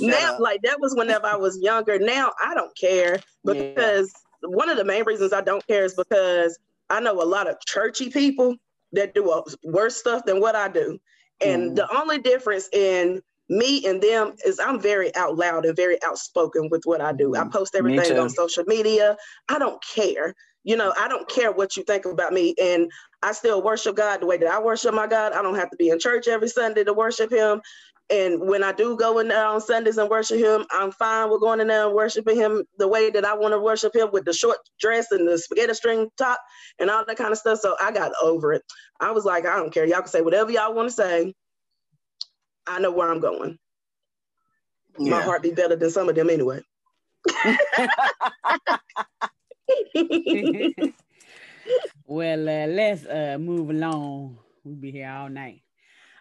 [0.00, 1.98] now, like that was whenever I was younger.
[1.98, 4.48] Now I don't care because yeah.
[4.50, 6.58] one of the main reasons I don't care is because
[6.90, 8.56] I know a lot of churchy people
[8.92, 10.98] that do worse stuff than what I do.
[11.40, 11.76] And mm.
[11.76, 16.68] the only difference in me and them is I'm very out loud and very outspoken
[16.70, 17.34] with what I do.
[17.34, 17.50] I mm-hmm.
[17.50, 19.16] post everything on social media.
[19.48, 20.34] I don't care.
[20.64, 22.54] You know, I don't care what you think about me.
[22.60, 22.90] And
[23.22, 25.32] I still worship God the way that I worship my God.
[25.32, 27.62] I don't have to be in church every Sunday to worship Him.
[28.10, 31.42] And when I do go in there on Sundays and worship him, I'm fine with
[31.42, 34.24] going in there and worshiping him the way that I want to worship him with
[34.24, 36.40] the short dress and the spaghetti string top
[36.78, 37.58] and all that kind of stuff.
[37.60, 38.62] So I got over it.
[39.00, 39.84] I was like, I don't care.
[39.84, 41.34] Y'all can say whatever y'all want to say.
[42.68, 43.58] I know where I'm going.
[44.98, 45.10] Yeah.
[45.10, 46.60] My heart be better than some of them anyway.
[52.06, 54.38] well, uh, let's uh, move along.
[54.64, 55.62] We'll be here all night.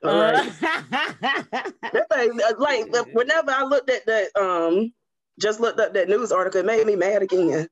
[0.03, 0.51] All right.
[0.61, 4.93] that thing, uh, like whenever I looked at that, um,
[5.39, 7.67] just looked up that news article, it made me mad again.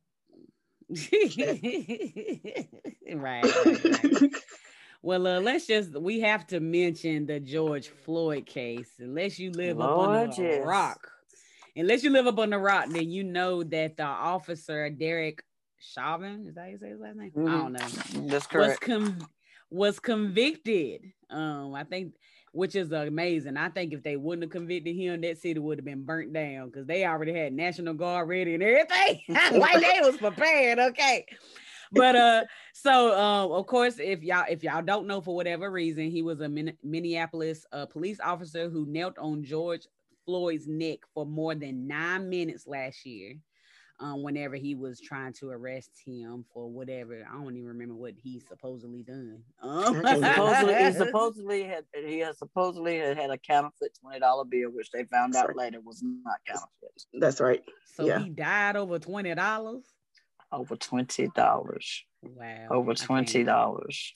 [3.14, 4.32] right, right, right.
[5.06, 8.90] Well, uh, let's just we have to mention the George Floyd case.
[8.98, 11.12] Unless you live Lord up on a rock,
[11.76, 15.44] unless you live up on the rock, then you know that the officer Derek
[15.80, 17.30] Chauvin, is that you say his last name?
[17.38, 17.48] Mm-hmm.
[17.48, 18.28] I don't know.
[18.28, 18.88] That's correct.
[18.88, 19.12] Was,
[19.70, 21.02] was convicted.
[21.30, 22.16] Um, I think,
[22.52, 23.58] which is amazing.
[23.58, 26.72] I think if they wouldn't have convicted him, that city would have been burnt down
[26.72, 29.22] because they already had National Guard ready and everything.
[29.60, 30.80] like they was prepared.
[30.80, 31.28] Okay.
[31.96, 36.10] But uh, so um, of course, if y'all if y'all don't know for whatever reason,
[36.10, 39.88] he was a Min- Minneapolis uh, police officer who knelt on George
[40.26, 43.36] Floyd's neck for more than nine minutes last year
[44.00, 47.26] um, whenever he was trying to arrest him for whatever.
[47.30, 49.42] I don't even remember what he supposedly done.
[49.62, 49.96] Um.
[49.96, 54.92] supposedly, he supposedly had he has supposedly had, had a counterfeit twenty dollar bill, which
[54.92, 55.58] they found That's out right.
[55.58, 57.04] later was not counterfeit.
[57.14, 57.64] That's right.
[57.96, 58.20] So yeah.
[58.20, 59.84] he died over twenty dollars.
[60.56, 62.04] Over twenty dollars.
[62.22, 62.68] Wow.
[62.72, 64.14] Over twenty dollars.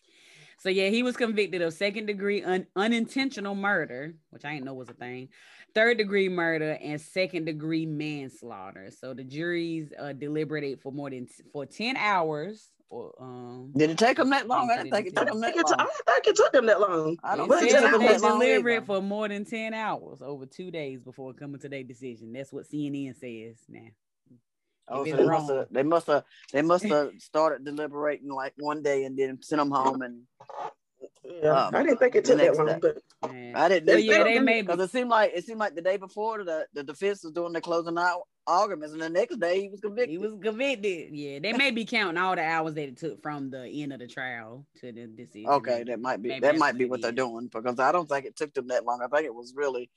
[0.60, 4.74] So yeah, he was convicted of second degree un- unintentional murder, which I didn't know
[4.74, 5.30] was a thing,
[5.74, 8.90] third degree murder and second degree manslaughter.
[8.92, 12.72] So the juries uh, deliberated for more than t- for 10 hours.
[12.90, 14.70] Or, um, Did it take them that long?
[14.72, 15.76] I didn't think it took them that long.
[15.80, 17.18] I think it took them that long.
[17.24, 21.00] I don't think it took them deliberate for more than 10 hours over two days
[21.00, 22.34] before coming to their decision.
[22.34, 23.88] That's what CNN says now.
[24.90, 28.82] Oh, so they must have they must have they must have started deliberating like one
[28.82, 30.22] day and then sent them home and
[31.24, 34.04] yeah, um, I didn't think it took that long, but I didn't.
[34.04, 36.84] yeah, they made because it seemed like it seemed like the day before the the
[36.84, 40.10] defense was doing the closing out arguments, and the next day he was convicted.
[40.10, 41.10] He was convicted.
[41.12, 44.00] Yeah, they may be counting all the hours that it took from the end of
[44.00, 45.50] the trial to the decision.
[45.50, 48.26] Okay, that might be Maybe that might be what they're doing because I don't think
[48.26, 49.02] it took them that long.
[49.02, 49.90] I think it was really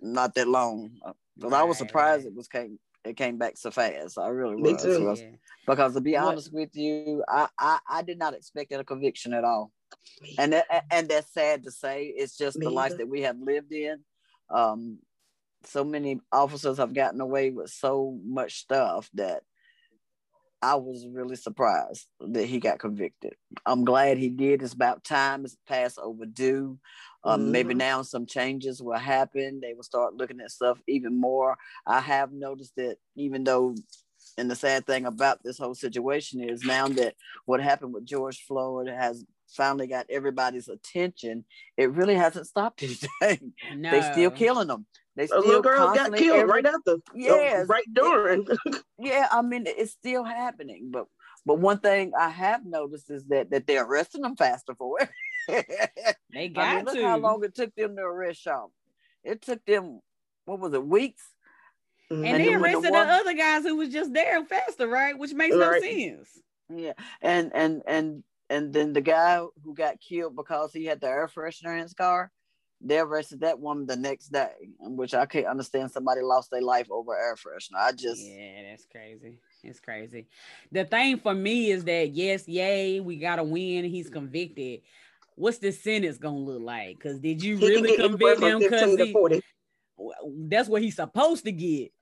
[0.00, 0.90] not that long
[1.36, 2.32] because right, I was surprised right.
[2.32, 4.18] it was came it came back so fast.
[4.18, 4.82] I really Me was.
[4.82, 5.04] too.
[5.06, 5.30] was- Yeah.
[5.66, 9.32] Because to be What- honest with you, I, I I did not expect a conviction
[9.32, 9.72] at all.
[10.38, 12.06] And that, and that's sad to say.
[12.06, 12.98] It's just the life either.
[12.98, 14.00] that we have lived in.
[14.50, 14.98] Um,
[15.64, 19.42] so many officers have gotten away with so much stuff that
[20.64, 23.34] I was really surprised that he got convicted.
[23.66, 24.62] I'm glad he did.
[24.62, 25.44] It's about time.
[25.44, 26.78] It's past overdue.
[27.22, 27.78] Um, Maybe Mhm.
[27.78, 29.60] now some changes will happen.
[29.60, 31.56] They will start looking at stuff even more.
[31.86, 33.74] I have noticed that even though,
[34.38, 38.42] and the sad thing about this whole situation is now that what happened with George
[38.48, 41.44] Floyd has finally got everybody's attention,
[41.76, 42.82] it really hasn't stopped
[43.22, 43.52] anything.
[43.76, 43.90] No.
[43.90, 44.86] They still killing them.
[45.16, 46.96] They A little girl got killed every- right after.
[47.14, 47.68] Yes.
[47.68, 48.46] right during.
[48.98, 51.06] yeah, I mean it's still happening, but
[51.46, 55.10] but one thing I have noticed is that that they're arresting them faster for it.
[56.32, 57.06] They I got mean, look to.
[57.06, 58.66] how long it took them to arrest Shaw.
[59.22, 60.00] It took them
[60.46, 61.22] what was it weeks?
[62.10, 62.24] Mm-hmm.
[62.24, 64.44] and, And they then when the arrested one- the other guys who was just there
[64.44, 65.16] faster, right?
[65.18, 66.28] Which makes no sense.
[66.74, 66.92] Yeah,
[67.22, 71.28] and and and and then the guy who got killed because he had the air
[71.34, 72.30] freshener in his car,
[72.84, 75.90] they arrested that woman the next day, which I can't understand.
[75.90, 77.78] Somebody lost their life over air freshener.
[77.78, 79.38] I just Yeah, that's crazy.
[79.62, 80.26] It's crazy.
[80.70, 83.84] The thing for me is that yes, yay, we got to win.
[83.86, 84.82] He's convicted.
[85.36, 86.96] What's the sentence gonna look like?
[86.96, 88.58] Because did you really can get anywhere convict him?
[88.58, 89.42] Because to 40.
[90.48, 91.92] that's what he's supposed to get.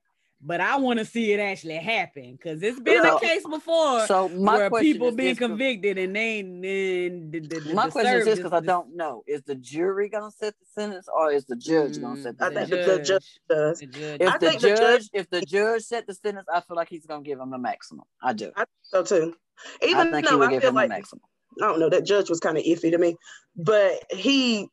[0.45, 4.07] But I want to see it actually happen because it's been So- a case before
[4.09, 8.17] so my where people being convicted and they and the, the, the, My the question
[8.17, 11.45] is this because I don't know: is the jury gonna set the sentence, or is
[11.45, 12.87] the judge gonna Mm, set the I think sentence?
[12.87, 13.79] the judge does.
[13.79, 14.21] the judge.
[14.21, 16.77] If I the think the judge, judge- if the judge set the sentence, I feel
[16.77, 18.05] like he's gonna give him a maximum.
[18.21, 18.51] I do.
[18.83, 19.37] So too.
[19.81, 21.23] I Even think he though I give feel him like a maximum.
[21.63, 23.15] I don't know that judge was kind of iffy to me,
[23.55, 24.69] but he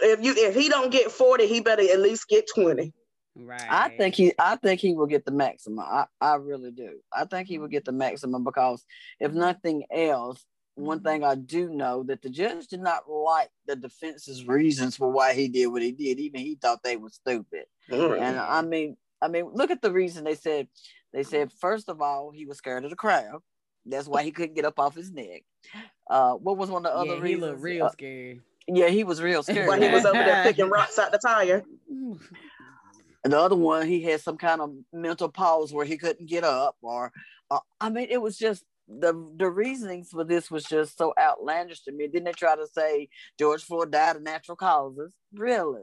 [0.00, 2.92] if you if he don't get 40, he better at least get 20.
[3.36, 3.66] Right.
[3.68, 5.80] I think he, I think he will get the maximum.
[5.80, 6.98] I, I really do.
[7.12, 8.84] I think he will get the maximum because
[9.20, 13.76] if nothing else, one thing I do know that the judge did not like the
[13.76, 16.18] defense's reasons for why he did what he did.
[16.18, 17.64] Even he thought they were stupid.
[17.90, 20.68] And I mean, I mean, look at the reason they said.
[21.12, 23.40] They said first of all, he was scared of the crowd.
[23.86, 25.44] That's why he couldn't get up off his neck.
[26.10, 27.42] Uh, what was one of the yeah, other he reasons?
[27.52, 28.40] looked real Uh, scary.
[28.68, 29.68] yeah, he was real scared.
[29.68, 31.64] While he was over there picking rocks out the tire.
[33.26, 36.44] And the other one, he had some kind of mental pause where he couldn't get
[36.44, 37.10] up, or
[37.50, 41.82] uh, I mean, it was just the the reasonings for this was just so outlandish
[41.86, 42.06] to me.
[42.06, 45.12] Didn't they try to say George Floyd died of natural causes?
[45.34, 45.82] Really?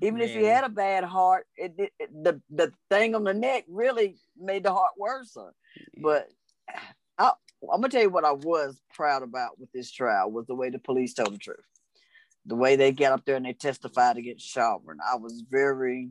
[0.00, 3.34] Even if he had a bad heart, it, it, it- the the thing on the
[3.34, 5.36] neck really made the heart worse.
[6.00, 6.28] But
[7.18, 7.32] I,
[7.62, 10.70] I'm gonna tell you what I was proud about with this trial was the way
[10.70, 11.66] the police told the truth,
[12.44, 14.98] the way they got up there and they testified against Shelburne.
[15.04, 16.10] I was very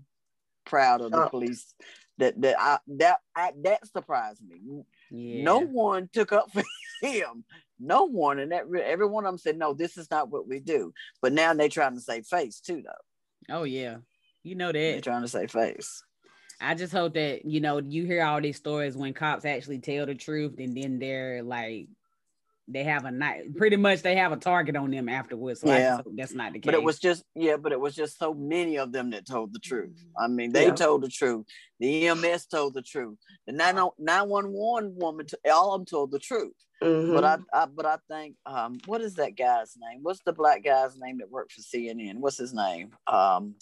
[0.65, 1.31] proud of the Shocked.
[1.31, 1.73] police.
[2.17, 4.83] That that I that I, that surprised me.
[5.11, 5.43] Yeah.
[5.43, 6.63] No one took up for
[7.01, 7.43] him.
[7.77, 10.47] No one, and that re- every one of them said, "No, this is not what
[10.47, 13.53] we do." But now they're trying to save face too, though.
[13.55, 13.97] Oh yeah.
[14.43, 16.03] You know that They're trying to save face.
[16.61, 20.05] I just hope that you know you hear all these stories when cops actually tell
[20.05, 21.87] the truth, and then they're like,
[22.67, 23.55] they have a night.
[23.55, 25.61] Pretty much, they have a target on them afterwards.
[25.61, 25.97] So Yeah.
[25.97, 26.65] just hope that's not the case.
[26.65, 29.53] But it was just yeah, but it was just so many of them that told
[29.53, 30.03] the truth.
[30.19, 30.73] I mean, they Yeah.
[30.73, 31.45] told the truth.
[31.79, 33.17] The EMS told the truth.
[33.45, 36.53] The 911 woman, all of them told the truth.
[36.83, 37.13] Mhm.
[37.13, 39.99] But I, I, but I think, um, what is that guy's name?
[40.01, 42.17] What's the black guy's name that worked for CNN?
[42.19, 42.91] What's his name?
[43.07, 43.55] Um,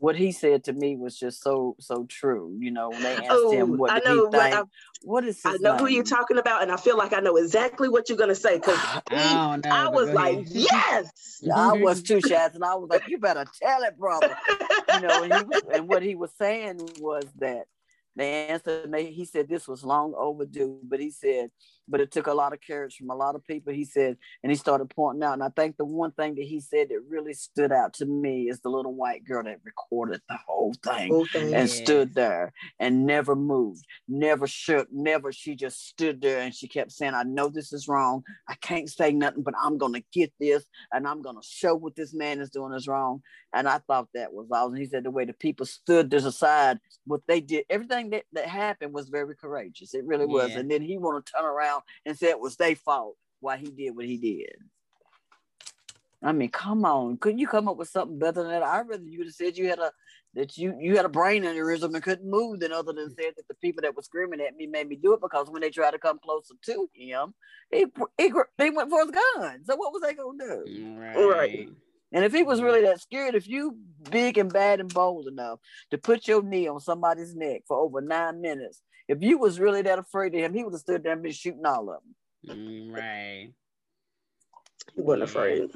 [0.00, 2.56] what he said to me was just so so true.
[2.58, 4.52] You know, when they asked Oh, him what I know he what.
[4.52, 4.62] I-
[5.02, 7.36] what is I his know who you're talking about, and I feel like I know
[7.36, 9.70] exactly what you're gonna say because ah, I don't know.
[9.70, 10.46] I was like, ahead.
[10.54, 11.42] yes.
[11.54, 14.36] I was too, Shaz, and I was like, you better tell it, brother.
[14.94, 17.64] you know, and, he was, and what he was saying was that
[18.16, 21.50] the answer and he said this was long overdue, but he said,
[21.90, 23.72] but it took a lot of courage from a lot of people.
[23.72, 26.60] He said, and he started pointing out, and I think the one thing that he
[26.60, 30.38] said that really stood out to me is the little white girl that recorded the
[30.46, 35.32] whole thing and stood there and never moved, never shook, never.
[35.32, 38.22] She just stood there and she kept saying, I know this is wrong.
[38.48, 41.74] I can't say nothing, but I'm going to get this and I'm going to show
[41.74, 43.22] what this man is doing is wrong.
[43.52, 44.76] And I thought that was awesome.
[44.76, 48.46] He said the way the people stood this aside, what they did, everything that, that
[48.46, 49.92] happened was very courageous.
[49.92, 50.50] It really was.
[50.50, 50.60] Yeah.
[50.60, 53.70] And then he want to turn around and say it was their fault why he
[53.70, 54.56] did what he did.
[56.22, 57.16] I mean, come on.
[57.16, 58.62] Couldn't you come up with something better than that?
[58.62, 59.90] I rather you would have said you had a
[60.34, 63.48] that you you had a brain aneurysm and couldn't move than other than said that
[63.48, 65.92] the people that were screaming at me made me do it because when they tried
[65.92, 67.34] to come closer to him,
[67.70, 67.86] he,
[68.18, 69.64] he, he they went for his gun.
[69.64, 70.94] So what was they gonna do?
[70.98, 71.16] Right.
[71.16, 71.68] Right.
[72.12, 73.76] And if he was really that scared, if you
[74.10, 75.60] big and bad and bold enough
[75.90, 79.82] to put your knee on somebody's neck for over nine minutes, if you was really
[79.82, 81.98] that afraid of him, he would have stood there and been shooting all of
[82.46, 82.56] them.
[82.58, 83.52] Mm, right.
[84.94, 85.70] He wasn't afraid.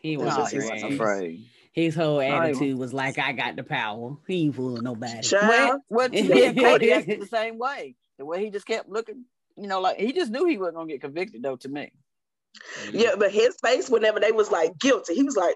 [0.00, 0.70] He No, wasn't he afraid.
[0.72, 1.44] wasn't afraid.
[1.72, 4.16] His whole attitude was like, "I got the power.
[4.26, 7.94] He ain't fooling nobody." Child, Well, well to me and Cody acted the same way.
[8.18, 9.24] The way he just kept looking,
[9.56, 11.56] you know, like he just knew he wasn't gonna get convicted though.
[11.56, 11.92] To me,
[12.92, 15.54] yeah, but his face whenever they was like guilty, he was like,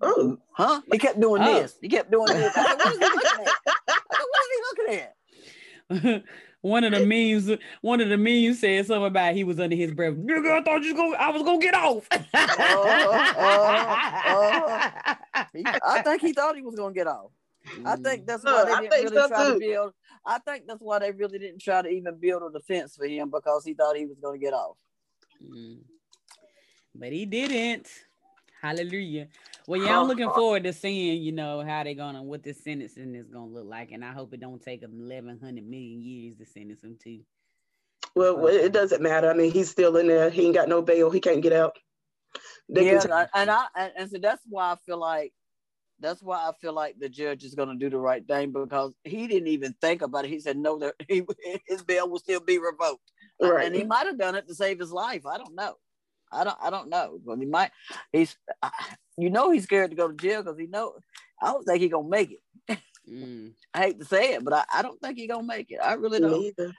[0.00, 0.80] "Oh, huh?
[0.90, 1.54] He kept doing Oh.
[1.54, 1.76] this.
[1.80, 2.52] He kept doing this.
[2.56, 3.52] I said, what is he looking at?
[3.88, 6.24] I said, what is he looking at?
[6.66, 7.50] one of the memes,
[7.80, 10.14] one of the memes said something about he was under his breath.
[10.14, 12.06] Nigga, I thought you was gonna, I was gonna get off.
[12.10, 12.18] uh,
[15.52, 17.30] He- I think he thought he was gonna get off.
[17.84, 19.92] I think that's why they I didn't really so try to build.
[20.24, 23.30] I think that's why they really didn't try to even build a defense for him
[23.30, 24.76] because he thought he was gonna get off.
[25.42, 25.78] Mm.
[26.94, 27.88] But he didn't.
[28.62, 29.28] Hallelujah.
[29.66, 30.34] Well, yeah, I'm oh, looking oh.
[30.34, 33.92] forward to seeing, you know, how they're gonna what this sentencing is gonna look like,
[33.92, 37.20] and I hope it don't take them 1,100 million years to sentence him to.
[38.14, 39.30] well, well, it uh, doesn't matter.
[39.30, 40.30] I mean, he's still in there.
[40.30, 41.10] He ain't got no bail.
[41.10, 41.76] He can't get out."
[42.68, 45.32] They yeah, can and I, and I and, and so that's why I feel like
[46.00, 48.92] that's why I feel like the judge is going to do the right thing because
[49.04, 50.28] he didn't even think about it.
[50.28, 51.22] He said no, that he,
[51.66, 53.66] his bail will still be revoked, right.
[53.66, 55.24] and he might have done it to save his life.
[55.26, 55.74] I don't know.
[56.36, 56.58] I don't.
[56.62, 57.18] I don't know.
[57.24, 57.70] But he might.
[58.12, 58.36] He's.
[59.18, 60.94] You know, he's scared to go to jail because he know.
[61.40, 62.78] I don't think he gonna make it.
[63.10, 63.52] Mm.
[63.72, 65.78] I hate to say it, but I, I don't think he gonna make it.
[65.82, 66.42] I really don't.
[66.42, 66.72] Either.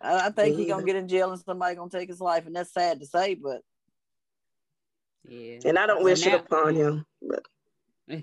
[0.00, 2.54] I, I think he gonna get in jail and somebody gonna take his life, and
[2.54, 3.62] that's sad to say, but
[5.28, 5.58] Yeah.
[5.64, 7.06] And I don't wish now- it upon him.
[7.22, 7.44] But,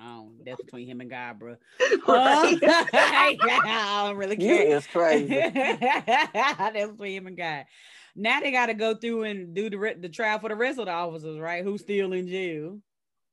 [0.00, 1.56] oh, that's between him and God, bro.
[2.08, 2.58] right.
[2.94, 4.76] I don't really you care.
[4.76, 5.26] is crazy.
[5.28, 7.64] That's between him and God.
[8.14, 10.78] Now they got to go through and do the re- the trial for the rest
[10.78, 11.64] of the officers, right?
[11.64, 12.78] Who's still in jail?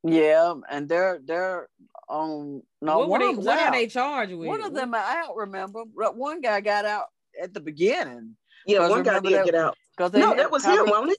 [0.03, 1.67] Yeah, and they're they're
[2.07, 4.47] on no what were one they, of them's what are they charged with?
[4.47, 5.35] One of them I out.
[5.35, 7.05] Remember, one guy got out
[7.41, 9.77] at the beginning Yeah, one guy remember did that- get out.
[9.95, 11.17] because No, that was him, wasn't it?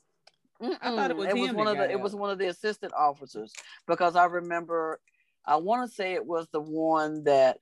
[0.83, 2.49] I thought it was it was one of the got it was one of the
[2.49, 3.53] assistant officers
[3.87, 4.99] because I remember
[5.47, 7.59] I want to say it was the one that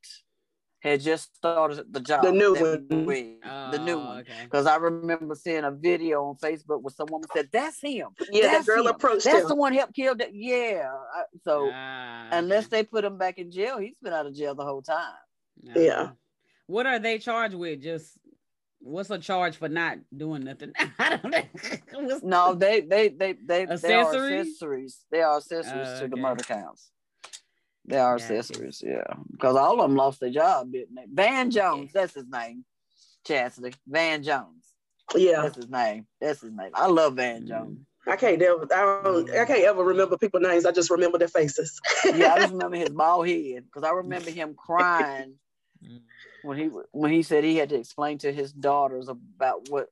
[0.81, 2.23] had just started the job.
[2.23, 3.05] The new one.
[3.07, 4.19] week, the new Oh, one.
[4.21, 4.33] Okay.
[4.45, 8.09] Because I remember seeing a video on Facebook where someone said, "That's him.
[8.31, 8.95] Yeah, That's that girl approached him.
[8.95, 9.49] approached That's him.
[9.49, 10.93] the one helped kill that." Yeah.
[11.45, 12.77] So Ah, unless okay.
[12.79, 15.15] they put him back in jail, he's been out of jail the whole time.
[15.63, 16.11] Yeah.
[16.11, 16.13] Ah.
[16.67, 17.83] What are they charged with?
[17.83, 18.19] Just
[18.81, 20.73] what's a charge for not doing nothing?
[20.99, 22.19] I don't know.
[22.23, 24.47] No, they they they they they are Accessories?
[24.47, 25.05] accessories.
[25.11, 26.93] They are accessories Oh, to the murder counts.
[27.89, 28.35] They are Gotcha.
[28.35, 29.03] accessories, yeah.
[29.33, 31.07] Because all of them lost their job, didn't they?
[31.11, 32.65] Van Jones, that's his name.
[33.27, 33.75] Chastity.
[33.87, 34.75] Van Jones.
[35.15, 36.07] Yeah, That's his name.
[36.21, 36.71] That's his name.
[36.75, 37.49] I love Van Mm.
[37.49, 37.79] Jones.
[38.07, 40.65] I can't ever, I don't, I can't ever remember people's names.
[40.67, 41.81] I just remember their faces.
[42.15, 45.35] Yeah, I just remember his bald head because I remember him crying
[46.43, 49.89] when he when he said he had to explain to his daughters about what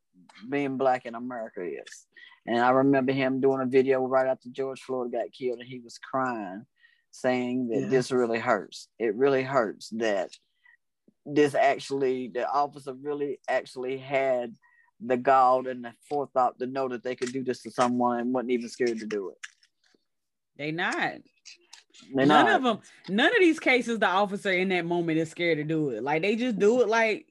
[0.49, 2.07] being black in America is.
[2.47, 5.81] And I remember him doing a video right after George Floyd got killed, and he
[5.81, 6.65] was crying,
[7.21, 7.89] saying that Yeah.
[7.89, 8.89] this really hurts.
[8.99, 10.31] It really hurts that
[11.25, 14.55] this actually, the officer really actually had
[15.01, 18.33] the gall and the forethought to know that they could do this to someone and
[18.33, 19.39] wasn't even scared to do it.
[20.57, 20.95] They not.
[22.15, 22.57] They're none not.
[22.57, 22.79] of them.
[23.09, 26.03] None of these cases, the officer in that moment is scared to do it.
[26.03, 27.27] Like they just do it like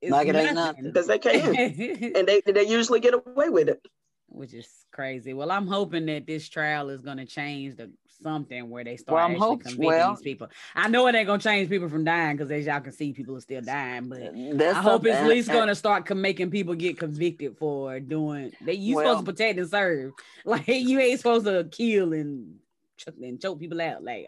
[0.00, 0.84] it's Like it ain't nothing.
[0.84, 1.56] Because they can't.
[1.56, 3.80] and they, they usually get away with it.
[4.28, 5.34] Which is crazy.
[5.34, 7.90] Well, I'm hoping that this trial is gonna change the
[8.22, 10.48] something where they start Well, actually hope- convicting well- these people.
[10.74, 13.36] I know it ain't gonna change people from dying because as y'all can see, people
[13.36, 14.08] are still dying.
[14.08, 18.52] But I hope it's at least gonna start making people get convicted for doing.
[18.60, 20.12] They you Well- supposed to protect and serve.
[20.44, 22.58] Like you ain't supposed to kill and
[22.96, 24.02] choke, and choke people out.
[24.02, 24.26] Like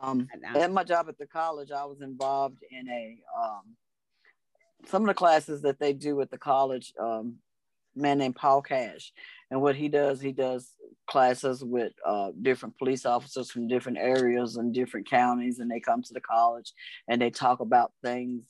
[0.00, 3.76] Um, at my job at the college, I was involved in a um,
[4.86, 6.92] some of the classes that they do at the college.
[7.00, 7.38] Um,
[7.96, 9.12] man named Paul Cash,
[9.50, 10.72] and what he does, he does
[11.08, 16.02] classes with uh, different police officers from different areas and different counties, and they come
[16.02, 16.72] to the college
[17.08, 18.44] and they talk about things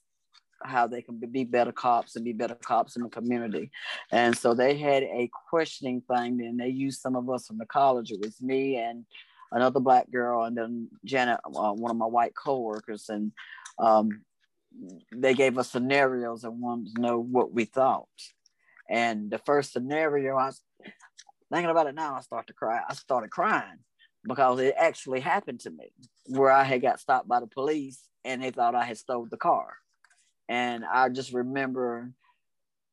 [0.65, 3.71] how they can be better cops and be better cops in the community.
[4.11, 7.67] And so they had a questioning thing, and they used some of us from the
[7.67, 8.11] college.
[8.11, 9.05] It was me and
[9.53, 13.33] another black girl, and then Janet, uh, one of my white coworkers, and
[13.79, 14.23] um,
[15.15, 18.09] they gave us scenarios and wanted to know what we thought.
[18.91, 20.51] And the first scenario, I
[21.53, 22.81] thinking about it now, I start to cry.
[22.89, 23.79] I started crying
[24.27, 25.93] because it actually happened to me,
[26.27, 29.37] where I had got stopped by the police and they thought I had stole the
[29.37, 29.75] car.
[30.49, 32.13] And I just remember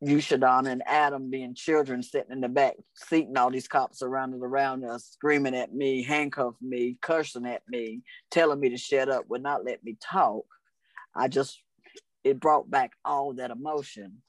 [0.01, 3.99] you, Shadonna, and Adam being children sitting in the back seat, and all these cops
[3.99, 9.09] surrounded around us, screaming at me, handcuffing me, cursing at me, telling me to shut
[9.09, 10.45] up, would not let me talk.
[11.15, 11.61] I just,
[12.23, 14.21] it brought back all that emotion.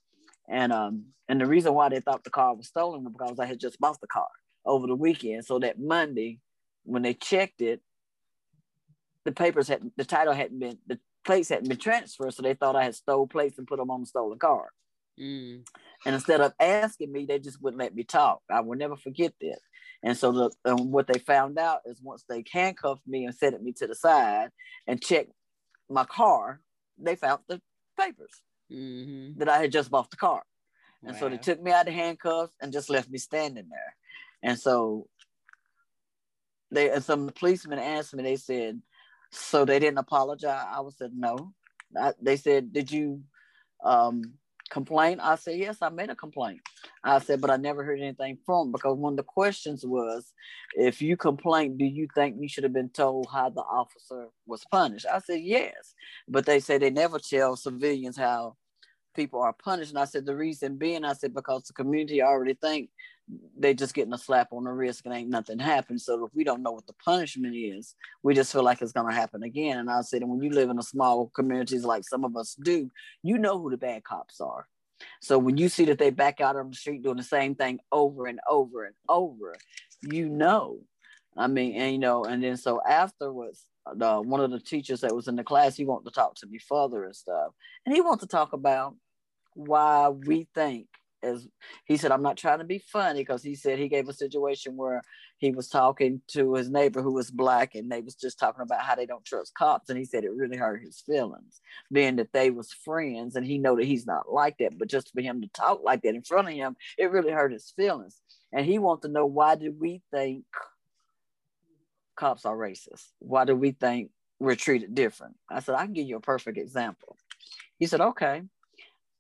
[0.49, 3.47] And um, and the reason why they thought the car was stolen was because I
[3.47, 4.29] had just bought the car
[4.65, 5.45] over the weekend.
[5.45, 6.39] So that Monday,
[6.85, 7.81] when they checked it,
[9.25, 12.77] the papers had the title hadn't been the plates hadn't been transferred, so they thought
[12.77, 14.71] I had stole plates and put them on the stolen car.
[15.21, 15.67] Mm.
[16.05, 18.43] And instead of asking me, they just wouldn't let me talk.
[18.51, 19.59] I will never forget that.
[20.03, 23.61] And so the, um, what they found out is once they handcuffed me and set
[23.61, 24.51] me to the side
[24.87, 25.33] and checked
[25.89, 26.61] my car,
[26.99, 27.61] they found the
[27.99, 28.43] papers
[28.73, 29.39] mm-hmm.
[29.39, 30.43] that I had just bought the car.
[31.03, 31.21] And wow.
[31.21, 33.97] so they took me out of handcuffs and just left me standing there.
[34.43, 35.09] And so
[36.71, 38.81] they and some policemen asked me, they said,
[39.31, 40.67] so they didn't apologize.
[40.69, 41.53] I was said no.
[41.99, 43.23] I, they said, did you
[43.85, 44.35] um,
[44.71, 45.21] complain?
[45.21, 46.61] I said, yes, I made a complaint.
[47.05, 50.33] I said, but I never heard anything from because one of the questions was,
[50.75, 54.65] if you complain, do you think you should have been told how the officer was
[54.71, 55.07] punished?
[55.11, 55.95] I said, yes.
[56.29, 58.57] But they say they never tell civilians how
[59.17, 59.91] people are punished.
[59.91, 62.91] And I said, the reason being, I said, because the community already think
[63.59, 66.01] they just getting a slap on the wrist and ain't nothing happened.
[66.01, 69.13] So if we don't know what the punishment is, we just feel like it's gonna
[69.13, 69.79] happen again.
[69.79, 72.55] And I said, and when you live in a small communities like some of us
[72.55, 72.91] do,
[73.23, 74.69] you know who the bad cops are.
[75.21, 77.81] So when you see that they back out on the street doing the same thing
[77.91, 79.57] over and over and over,
[80.03, 80.79] you know.
[81.37, 85.15] I mean, and you know, and then so afterwards, the one of the teachers that
[85.15, 87.53] was in the class, he wanted to talk to me further and stuff,
[87.85, 88.95] and he wanted to talk about
[89.57, 90.89] why we think
[91.23, 91.47] as
[91.85, 94.77] he said, I'm not trying to be funny because he said he gave a situation
[94.77, 95.03] where
[95.39, 98.83] he was talking to his neighbor who was black and they was just talking about
[98.83, 99.91] how they don't trust cops.
[99.91, 101.61] And he said it really hurt his feelings,
[101.93, 104.79] being that they was friends and he know that he's not like that.
[104.79, 107.53] But just for him to talk like that in front of him, it really hurt
[107.53, 108.21] his feelings.
[108.53, 110.45] And he wants to know why do we think
[112.15, 113.05] cops are racist?
[113.19, 115.37] Why do we think we're treated different?
[115.51, 117.17] I said, I can give you a perfect example.
[117.79, 118.43] He said, okay.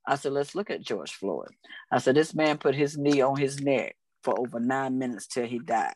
[0.07, 1.48] I said, let's look at George Floyd.
[1.90, 5.46] I said, this man put his knee on his neck for over nine minutes till
[5.46, 5.94] he died.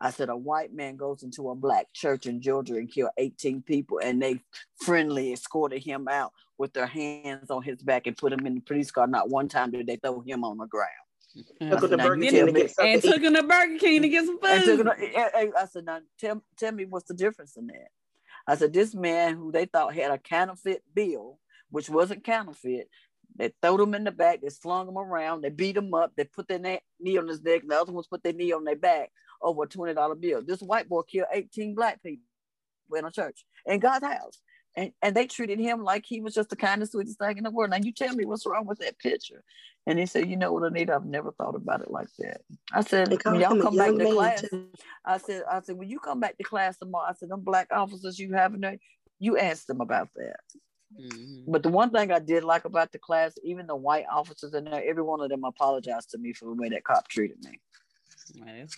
[0.00, 3.62] I said, a white man goes into a black church in Georgia and kill 18
[3.62, 4.40] people, and they
[4.82, 8.60] friendly escorted him out with their hands on his back and put him in the
[8.60, 9.06] police car.
[9.06, 10.90] Not one time did they throw him on the ground.
[11.60, 14.26] Took him to Burger King to get and took him to Burger King to get
[14.26, 14.88] some food.
[14.88, 17.88] I said, now tell, tell me what's the difference in that.
[18.46, 21.38] I said, this man who they thought had a counterfeit bill,
[21.70, 22.88] which wasn't counterfeit,
[23.36, 24.40] they threw them in the back.
[24.40, 25.42] They slung them around.
[25.42, 26.12] They beat them up.
[26.16, 27.62] They put their knee on his neck.
[27.62, 29.10] And The other ones put their knee on their back
[29.40, 30.42] over a twenty dollar bill.
[30.42, 32.24] This white boy killed eighteen black people
[32.94, 34.38] in a church in God's house,
[34.76, 37.50] and and they treated him like he was just the kindest, sweetest thing in the
[37.50, 37.70] world.
[37.70, 39.42] Now you tell me what's wrong with that picture?
[39.86, 42.42] And he said, you know what, Anita, I've never thought about it like that.
[42.72, 44.68] I said, when y'all come back to class, too.
[45.04, 47.66] I said, I said, when you come back to class tomorrow, I said, them black
[47.72, 48.78] officers you have in there,
[49.18, 50.38] you ask them about that.
[51.00, 51.50] Mm-hmm.
[51.50, 54.64] But the one thing I did like about the class, even the white officers in
[54.64, 57.58] there, every one of them apologized to me for the way that cop treated me.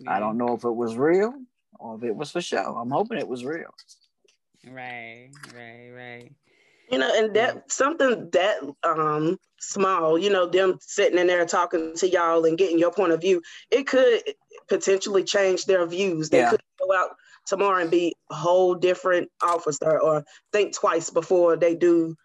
[0.07, 1.35] I don't know if it was real
[1.79, 2.77] or if it was for show.
[2.77, 3.75] I'm hoping it was real.
[4.67, 6.33] Right, right, right.
[6.91, 11.95] You know, and that something that um small, you know, them sitting in there talking
[11.97, 14.23] to y'all and getting your point of view, it could
[14.69, 16.31] potentially change their views.
[16.31, 16.51] They yeah.
[16.51, 17.17] could go out
[17.47, 22.17] tomorrow and be a whole different officer or think twice before they do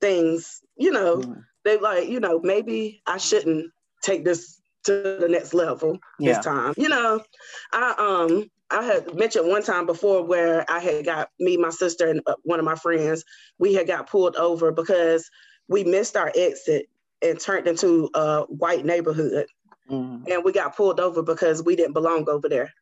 [0.00, 1.44] things, you know, mm.
[1.64, 3.70] they like, you know, maybe I shouldn't
[4.02, 6.34] take this to the next level yeah.
[6.34, 6.74] this time.
[6.76, 7.20] You know,
[7.72, 12.08] I um I had mentioned one time before where I had got me, my sister,
[12.08, 13.24] and uh, one of my friends,
[13.58, 15.28] we had got pulled over because
[15.68, 16.86] we missed our exit
[17.22, 19.46] and turned into a white neighborhood.
[19.90, 20.26] Mm.
[20.30, 22.72] And we got pulled over because we didn't belong over there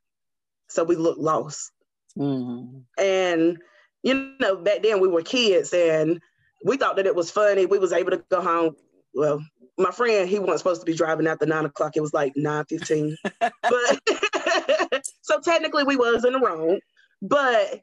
[0.73, 1.71] so we looked lost.
[2.19, 2.79] Mm-hmm.
[3.03, 3.59] And
[4.03, 6.21] you know, back then we were kids, and
[6.65, 7.67] we thought that it was funny.
[7.67, 8.77] We was able to go home.
[9.15, 9.45] Well,
[9.79, 11.97] my friend, he wasn't supposed to be driving after nine o'clock.
[11.97, 13.17] It was like nine fifteen.
[13.41, 13.53] but
[15.23, 16.79] so technically, we was in the wrong.
[17.21, 17.83] But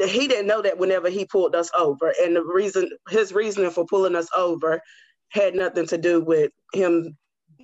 [0.00, 3.86] he didn't know that whenever he pulled us over, and the reason, his reasoning for
[3.86, 4.80] pulling us over,
[5.30, 7.16] had nothing to do with him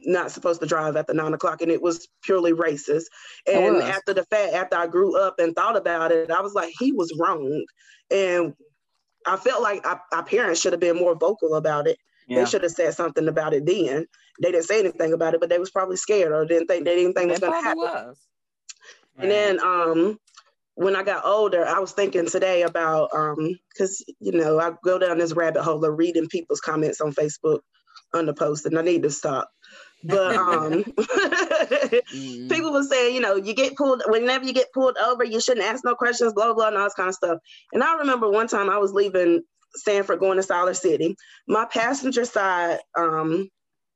[0.04, 3.04] not supposed to drive after nine o'clock, and it was purely racist.
[3.46, 6.72] And after the fact, after I grew up and thought about it, I was like,
[6.78, 7.64] he was wrong,
[8.10, 8.54] and
[9.26, 11.98] I felt like I, our parents should have been more vocal about it.
[12.28, 12.40] Yeah.
[12.40, 14.06] They should have said something about it then.
[14.42, 16.96] They didn't say anything about it, but they was probably scared or didn't think they
[16.96, 17.78] didn't think it was going to happen.
[17.78, 18.18] Was.
[19.16, 19.22] Right.
[19.22, 20.18] And then um,
[20.74, 24.98] when I got older, I was thinking today about um, because you know I go
[24.98, 27.60] down this rabbit hole of reading people's comments on Facebook
[28.14, 29.50] on the post, and I need to stop.
[30.08, 30.84] But um,
[32.48, 35.66] people were saying, you know, you get pulled whenever you get pulled over, you shouldn't
[35.66, 37.38] ask no questions, blah blah, and all this kind of stuff.
[37.72, 39.42] And I remember one time I was leaving
[39.76, 41.16] Sanford going to Siler City.
[41.48, 43.48] My passenger side um,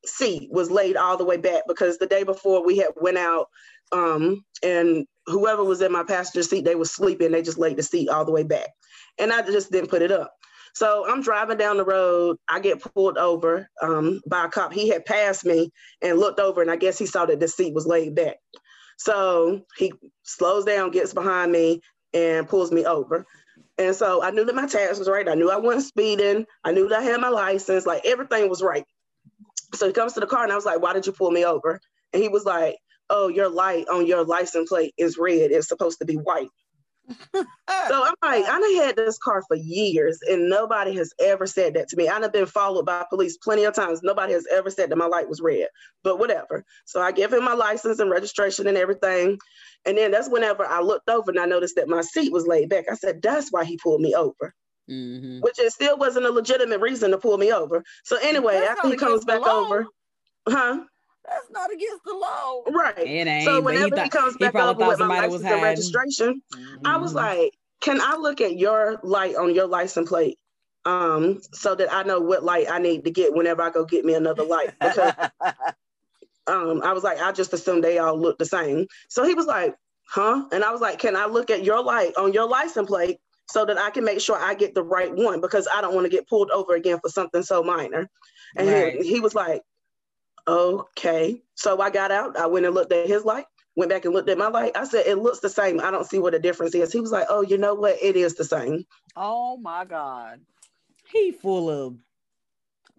[0.05, 3.47] seat was laid all the way back because the day before we had went out
[3.93, 7.33] um, and whoever was in my passenger seat, they were sleeping.
[7.33, 8.69] They just laid the seat all the way back.
[9.19, 10.33] And I just didn't put it up.
[10.75, 12.37] So I'm driving down the road.
[12.49, 14.73] I get pulled over um, by a cop.
[14.73, 15.71] He had passed me
[16.03, 18.37] and looked over, and I guess he saw that the seat was laid back.
[18.99, 19.93] So he
[20.23, 21.81] slows down, gets behind me,
[22.15, 23.27] and pulls me over.
[23.79, 25.29] And so I knew that my tags was right.
[25.29, 26.47] I knew I wasn't speeding.
[26.65, 27.87] I knew that I had my license.
[27.87, 28.85] Like everything was right.
[29.75, 31.45] So he comes to the car, and I was like, "Why did you pull me
[31.45, 31.81] over?"
[32.13, 32.77] And he was like,
[33.09, 35.51] "Oh, your light on your license plate is red.
[35.53, 36.51] It's supposed to be white."
[37.35, 37.45] So
[38.05, 41.89] I'm like, I done had this car for years and nobody has ever said that
[41.89, 42.09] to me.
[42.09, 44.01] I've been followed by police plenty of times.
[44.03, 45.69] Nobody has ever said that my light was red,
[46.03, 46.65] but whatever.
[46.85, 49.39] So I give him my license and registration and everything.
[49.85, 52.69] And then that's whenever I looked over and I noticed that my seat was laid
[52.69, 52.85] back.
[52.91, 54.55] I said, that's why he pulled me over.
[54.91, 55.41] Mm-hmm.
[55.41, 57.85] Which it still wasn't a legitimate reason to pull me over.
[58.05, 59.87] So anyway, that's after he comes back over,
[60.49, 60.85] huh?
[61.27, 62.63] That's not against the law.
[62.67, 62.99] Right.
[62.99, 66.87] It ain't, so whenever he, he comes back over with my license and registration, mm-hmm.
[66.87, 67.39] I was mm-hmm.
[67.39, 70.39] like, can I look at your light on your license plate?
[70.87, 74.05] Um, so that I know what light I need to get whenever I go get
[74.05, 74.73] me another light.
[74.81, 75.13] Because
[76.47, 78.87] um, I was like, I just assumed they all look the same.
[79.09, 79.75] So he was like,
[80.09, 80.47] huh?
[80.53, 83.19] And I was like, can I look at your light on your license plate
[83.51, 86.05] so that I can make sure I get the right one because I don't want
[86.07, 88.09] to get pulled over again for something so minor.
[88.57, 89.03] And right.
[89.03, 89.63] he, he was like,
[90.47, 91.43] okay.
[91.55, 92.37] So I got out.
[92.37, 94.73] I went and looked at his light, went back and looked at my light.
[94.77, 95.81] I said, it looks the same.
[95.81, 96.93] I don't see what the difference is.
[96.93, 97.97] He was like, oh, you know what?
[98.03, 98.85] It is the same.
[99.17, 100.41] Oh my God.
[101.13, 101.97] He full of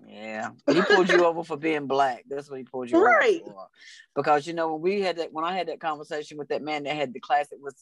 [0.07, 2.23] yeah, he pulled you over for being black.
[2.27, 3.41] That's what he pulled you right.
[3.43, 3.67] over for.
[4.15, 6.83] Because you know when we had that when I had that conversation with that man
[6.83, 7.75] that had the class, it was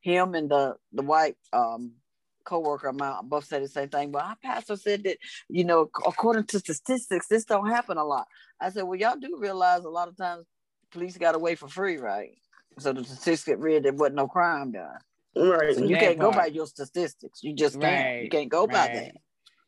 [0.00, 1.92] him and the the white um
[2.48, 4.10] co-worker of mine both said the same thing.
[4.10, 5.18] But our pastor said that,
[5.48, 8.26] you know, according to statistics, this don't happen a lot.
[8.60, 10.46] I said, well, y'all do realize a lot of times
[10.90, 12.30] police got away for free, right?
[12.78, 14.98] So the statistics get read there wasn't no crime done.
[15.36, 15.74] Right.
[15.74, 16.32] So you that can't part.
[16.32, 17.42] go by your statistics.
[17.42, 18.06] You just can't.
[18.06, 18.24] Right.
[18.24, 18.72] You can't go right.
[18.72, 19.12] by that.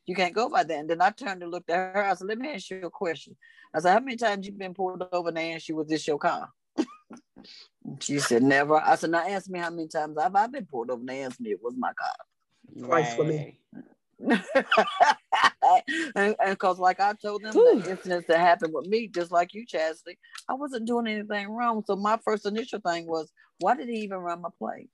[0.06, 0.78] You can't go by that.
[0.78, 2.04] And then I turned and looked at her.
[2.04, 3.36] I said, let me ask you a question.
[3.74, 6.08] I said, how many times you been pulled over and they asked you, was this
[6.08, 6.48] your car?
[8.00, 8.76] she said, never.
[8.76, 11.22] I said, now ask me how many times have I been pulled over and they
[11.22, 12.14] asked me it was my car.
[12.78, 13.58] Twice for me.
[16.14, 17.80] and because like I told them Whew.
[17.80, 20.18] the incidents that happened with me, just like you, Chastity,
[20.48, 21.82] I wasn't doing anything wrong.
[21.86, 24.90] So my first initial thing was, why did he even run my plate?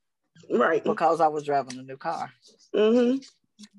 [0.51, 0.85] Right.
[0.85, 2.31] Because I was driving a new car.
[2.75, 3.19] Mm-hmm.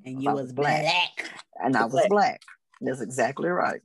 [0.05, 0.81] And you was black.
[0.81, 1.31] black.
[1.63, 2.09] And I was black.
[2.09, 2.41] black.
[2.81, 3.81] That's exactly right.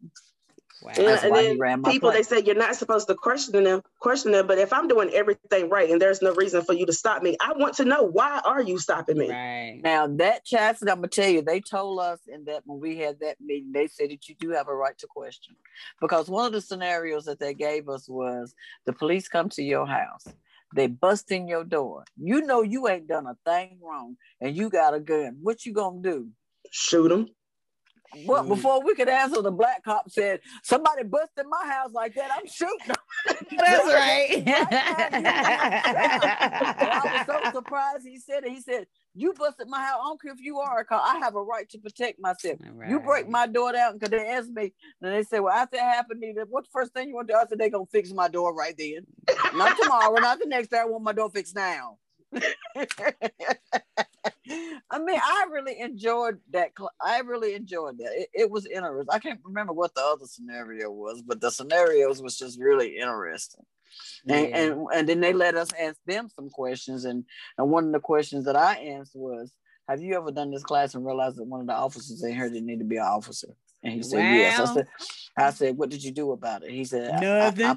[0.83, 0.93] Wow.
[0.97, 2.15] And, and then people plate.
[2.15, 4.47] they say you're not supposed to question them, question them.
[4.47, 7.37] But if I'm doing everything right and there's no reason for you to stop me,
[7.41, 9.31] I want to know why are you stopping me?
[9.31, 9.81] Right.
[9.83, 13.21] Now that chastity, I'm gonna tell you, they told us in that when we had
[13.21, 15.55] that meeting, they said that you do have a right to question.
[16.01, 18.55] Because one of the scenarios that they gave us was
[18.85, 20.27] the police come to your house.
[20.75, 22.05] They bust in your door.
[22.17, 25.39] You know you ain't done a thing wrong, and you got a gun.
[25.43, 26.29] What you gonna do?
[26.71, 27.29] Shoot them.
[28.27, 28.49] But mm-hmm.
[28.49, 32.31] before we could answer, the black cop said, "Somebody busted my house like that.
[32.37, 32.95] I'm shooting."
[33.27, 34.43] That's right.
[36.95, 38.07] I was so surprised.
[38.07, 38.51] He said it.
[38.51, 39.99] He said, "You busted my house.
[40.01, 41.03] I don't care if you are a cop.
[41.05, 42.59] I have a right to protect myself.
[42.75, 42.91] Right.
[42.91, 45.95] You break my door down because they asked me, and they said, "Well, after that
[45.95, 48.29] happened, what the first thing you want to do?" I said, "They gonna fix my
[48.29, 49.07] door right then.
[49.55, 50.79] not tomorrow, not the next day.
[50.79, 51.99] I want my door fixed now."
[54.91, 56.73] I mean, I really enjoyed that.
[57.01, 58.11] I really enjoyed that.
[58.13, 59.09] It, it, was interesting.
[59.11, 63.65] I can't remember what the other scenario was, but the scenarios was just really interesting.
[64.25, 64.37] Yeah.
[64.37, 67.25] And, and and then they let us ask them some questions, and
[67.59, 69.53] and one of the questions that I answered was,
[69.89, 72.49] "Have you ever done this class and realized that one of the officers in here
[72.49, 73.49] didn't need to be an officer?"
[73.83, 74.35] And he said, wow.
[74.35, 74.87] "Yes." I said,
[75.37, 77.77] "I said, what did you do about it?" He said, "Nothing." I, I,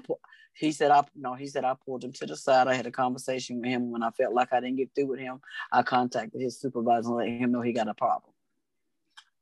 [0.56, 2.68] he said I no, he said I pulled him to the side.
[2.68, 5.20] I had a conversation with him when I felt like I didn't get through with
[5.20, 5.42] him.
[5.72, 8.32] I contacted his supervisor and let him know he got a problem.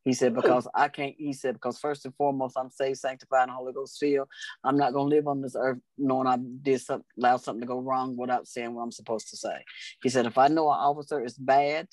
[0.03, 3.51] He said, because I can't, he said, because first and foremost, I'm saved, sanctified, and
[3.51, 4.27] Holy Ghost filled.
[4.61, 7.67] I'm not going to live on this earth knowing I did something, allowed something to
[7.67, 9.63] go wrong without saying what I'm supposed to say.
[10.01, 11.87] He said, if I know an officer is bad,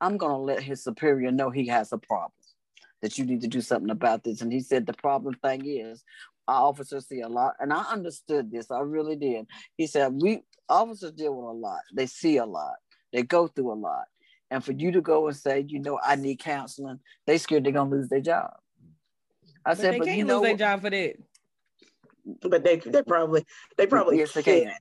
[0.00, 2.30] I'm going to let his superior know he has a problem,
[3.02, 4.42] that you need to do something about this.
[4.42, 6.04] And he said, the problem thing is
[6.50, 8.70] our officers see a lot, and I understood this.
[8.70, 9.46] I really did.
[9.76, 11.80] He said, "We officers deal with a lot.
[11.94, 12.74] They see a lot.
[13.12, 14.04] They go through a lot.
[14.50, 17.72] And for you to go and say, you know, I need counseling, they scared they're
[17.72, 18.50] gonna lose their job.
[19.64, 21.16] I But said, they but can't you know, lose their job for that.
[22.42, 23.44] But they they probably
[23.76, 24.64] they probably Yes, they can't.
[24.64, 24.74] can.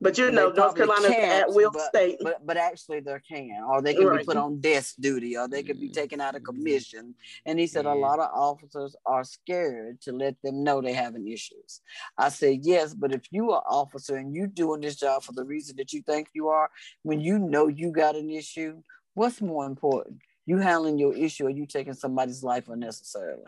[0.00, 2.18] But you know, North probably Carolina's can't, at will but- state.
[2.22, 4.20] but but actually they can, or they can Right.
[4.20, 6.56] be put on desk duty, or they could be taken out of mm-hmm.
[6.56, 7.14] commission.
[7.46, 11.26] And he said a lot of officers are scared to let them know they're having
[11.26, 11.80] issues.
[12.16, 15.44] I said yes, but if you are officer and you doing this job for the
[15.44, 16.70] reason that you think you are,
[17.02, 18.82] when you know you got an issue,
[19.14, 20.18] what's more important?
[20.46, 23.42] You handling your issue or you taking somebody's life unnecessarily?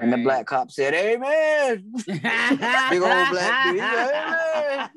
[0.00, 1.92] And the black cop said, Amen.
[2.06, 3.80] Big old black dude.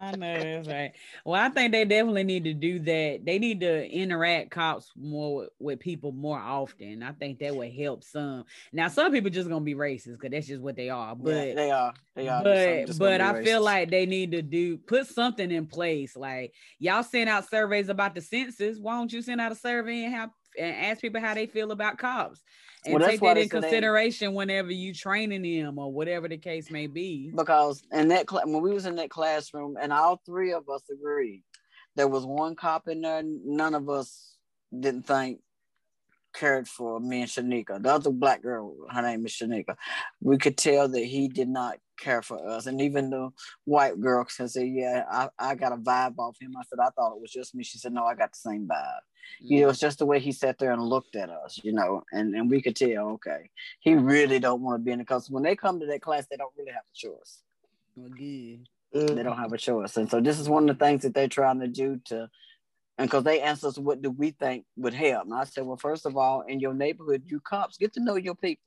[0.00, 0.92] I know that's right.
[1.24, 3.20] Well, I think they definitely need to do that.
[3.24, 7.02] They need to interact cops more with, with people more often.
[7.02, 8.44] I think that would help some.
[8.72, 11.14] Now, some people just gonna be racist because that's just what they are.
[11.14, 11.94] But Yeah, they are.
[12.14, 12.42] They are.
[12.42, 16.16] But but I feel like they need to do put something in place.
[16.16, 18.78] Like y'all send out surveys about the census.
[18.78, 21.72] Why don't you send out a survey and have and ask people how they feel
[21.72, 22.42] about cops
[22.84, 26.38] and Well, take that in said they- consideration whenever you training them or whatever the
[26.38, 27.30] case may be.
[27.34, 30.82] because in that cla- when we was in that classroom and all three of us
[30.90, 31.42] agreed
[31.96, 34.36] there was one cop in there none of us
[34.78, 35.40] didn't think
[36.32, 37.80] cared for me and Shanika.
[37.80, 39.76] The other black girl, her name is Shanika.
[40.20, 42.66] We could tell that he did not care for us.
[42.66, 43.30] And even the
[43.64, 46.54] white girl said, Yeah, I, I got a vibe off him.
[46.56, 47.64] I said, I thought it was just me.
[47.64, 49.00] She said, No, I got the same vibe.
[49.40, 52.02] You know, it's just the way he sat there and looked at us, you know,
[52.12, 55.30] and, and we could tell, okay, he really don't want to be in the class.
[55.30, 57.42] When they come to that class, they don't really have a choice.
[58.94, 59.16] Mm.
[59.16, 59.96] they don't have a choice.
[59.96, 62.28] And so this is one of the things that they're trying to do to
[62.98, 65.24] and because they asked us what do we think would help.
[65.24, 68.16] And I said, well, first of all, in your neighborhood, you cops get to know
[68.16, 68.62] your people.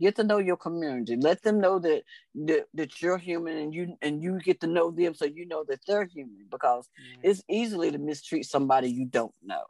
[0.00, 1.16] Get to know your community.
[1.16, 2.02] Let them know that,
[2.34, 5.64] that that you're human and you and you get to know them so you know
[5.68, 6.88] that they're human because
[7.22, 9.64] it's easily to mistreat somebody you don't know.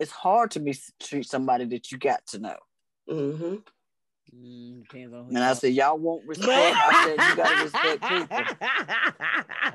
[0.00, 2.56] It's hard to mistreat somebody that you got to know.
[3.10, 3.56] Mm-hmm.
[4.36, 6.50] Mm, depends on And I said, y'all won't respect.
[6.50, 8.02] I said, you gotta respect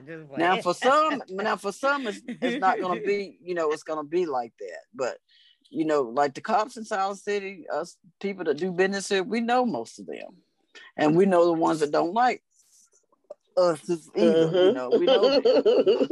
[0.08, 0.38] people.
[0.38, 4.04] Now for some now for some it's, it's not gonna be you know it's gonna
[4.04, 5.18] be like that but
[5.74, 9.42] you know like the cops in south city us people that do business here we
[9.42, 10.38] know most of them.
[10.96, 12.44] And we know the ones that don't like
[13.58, 14.90] us as either you know.
[14.92, 15.42] We know.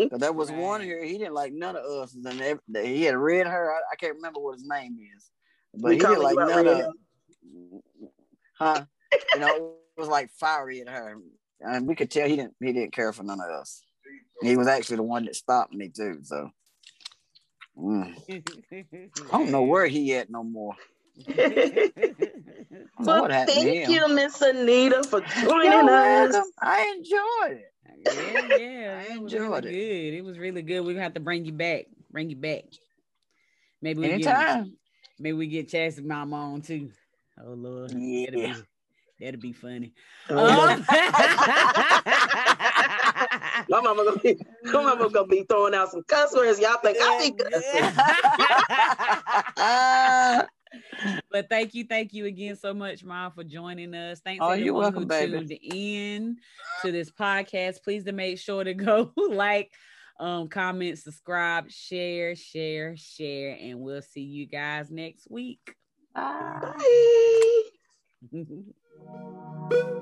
[0.10, 3.16] 'Cause there was one here he didn't like none of us and then he had
[3.16, 5.30] red hair I, I can't remember what his name is
[5.74, 6.94] but We he didn't like none red of
[8.58, 8.86] huh?
[9.34, 11.18] You know it was like fiery at her
[11.62, 13.84] and we could tell he didn't he didn't care for none of us.
[14.42, 16.20] He was actually the one that stopped me too.
[16.24, 16.50] So
[17.78, 18.14] mm.
[19.32, 20.76] I don't know where he at no more.
[21.28, 21.92] I
[23.00, 26.34] But what happened to thank you, Miss Anita, for joining You're us.
[26.34, 26.52] welcome.
[26.62, 27.74] I enjoyed it.
[28.06, 29.72] yeah, yeah, I it enjoyed really it.
[30.12, 30.18] good.
[30.18, 30.82] It was really good.
[30.82, 31.86] We have to bring you back.
[32.12, 32.64] Bring you back.
[33.82, 34.74] Maybe we get Anytime.
[35.20, 36.92] maybe we get Chassie Mama on too.
[37.44, 38.54] Oh Lord, that'd be
[39.20, 39.94] that'd be funny.
[40.30, 40.88] Oh, Um,
[43.72, 46.60] My mama gonna be, my mama gonna be throwing out some cuss words.
[46.60, 47.96] Y'all think I be cussing.
[51.32, 54.20] but thank you, thank you again so much, Ma, for joining us.
[54.20, 55.32] Thanks Oh, everyone you're welcome, who baby.
[55.38, 56.36] tuned in
[56.82, 57.82] to this podcast.
[57.82, 59.72] Please to make sure to go like,
[60.20, 65.78] um, comment, subscribe, share, share, share, and we'll see you guys next week.
[66.14, 66.74] Bye.
[68.34, 68.44] Bye.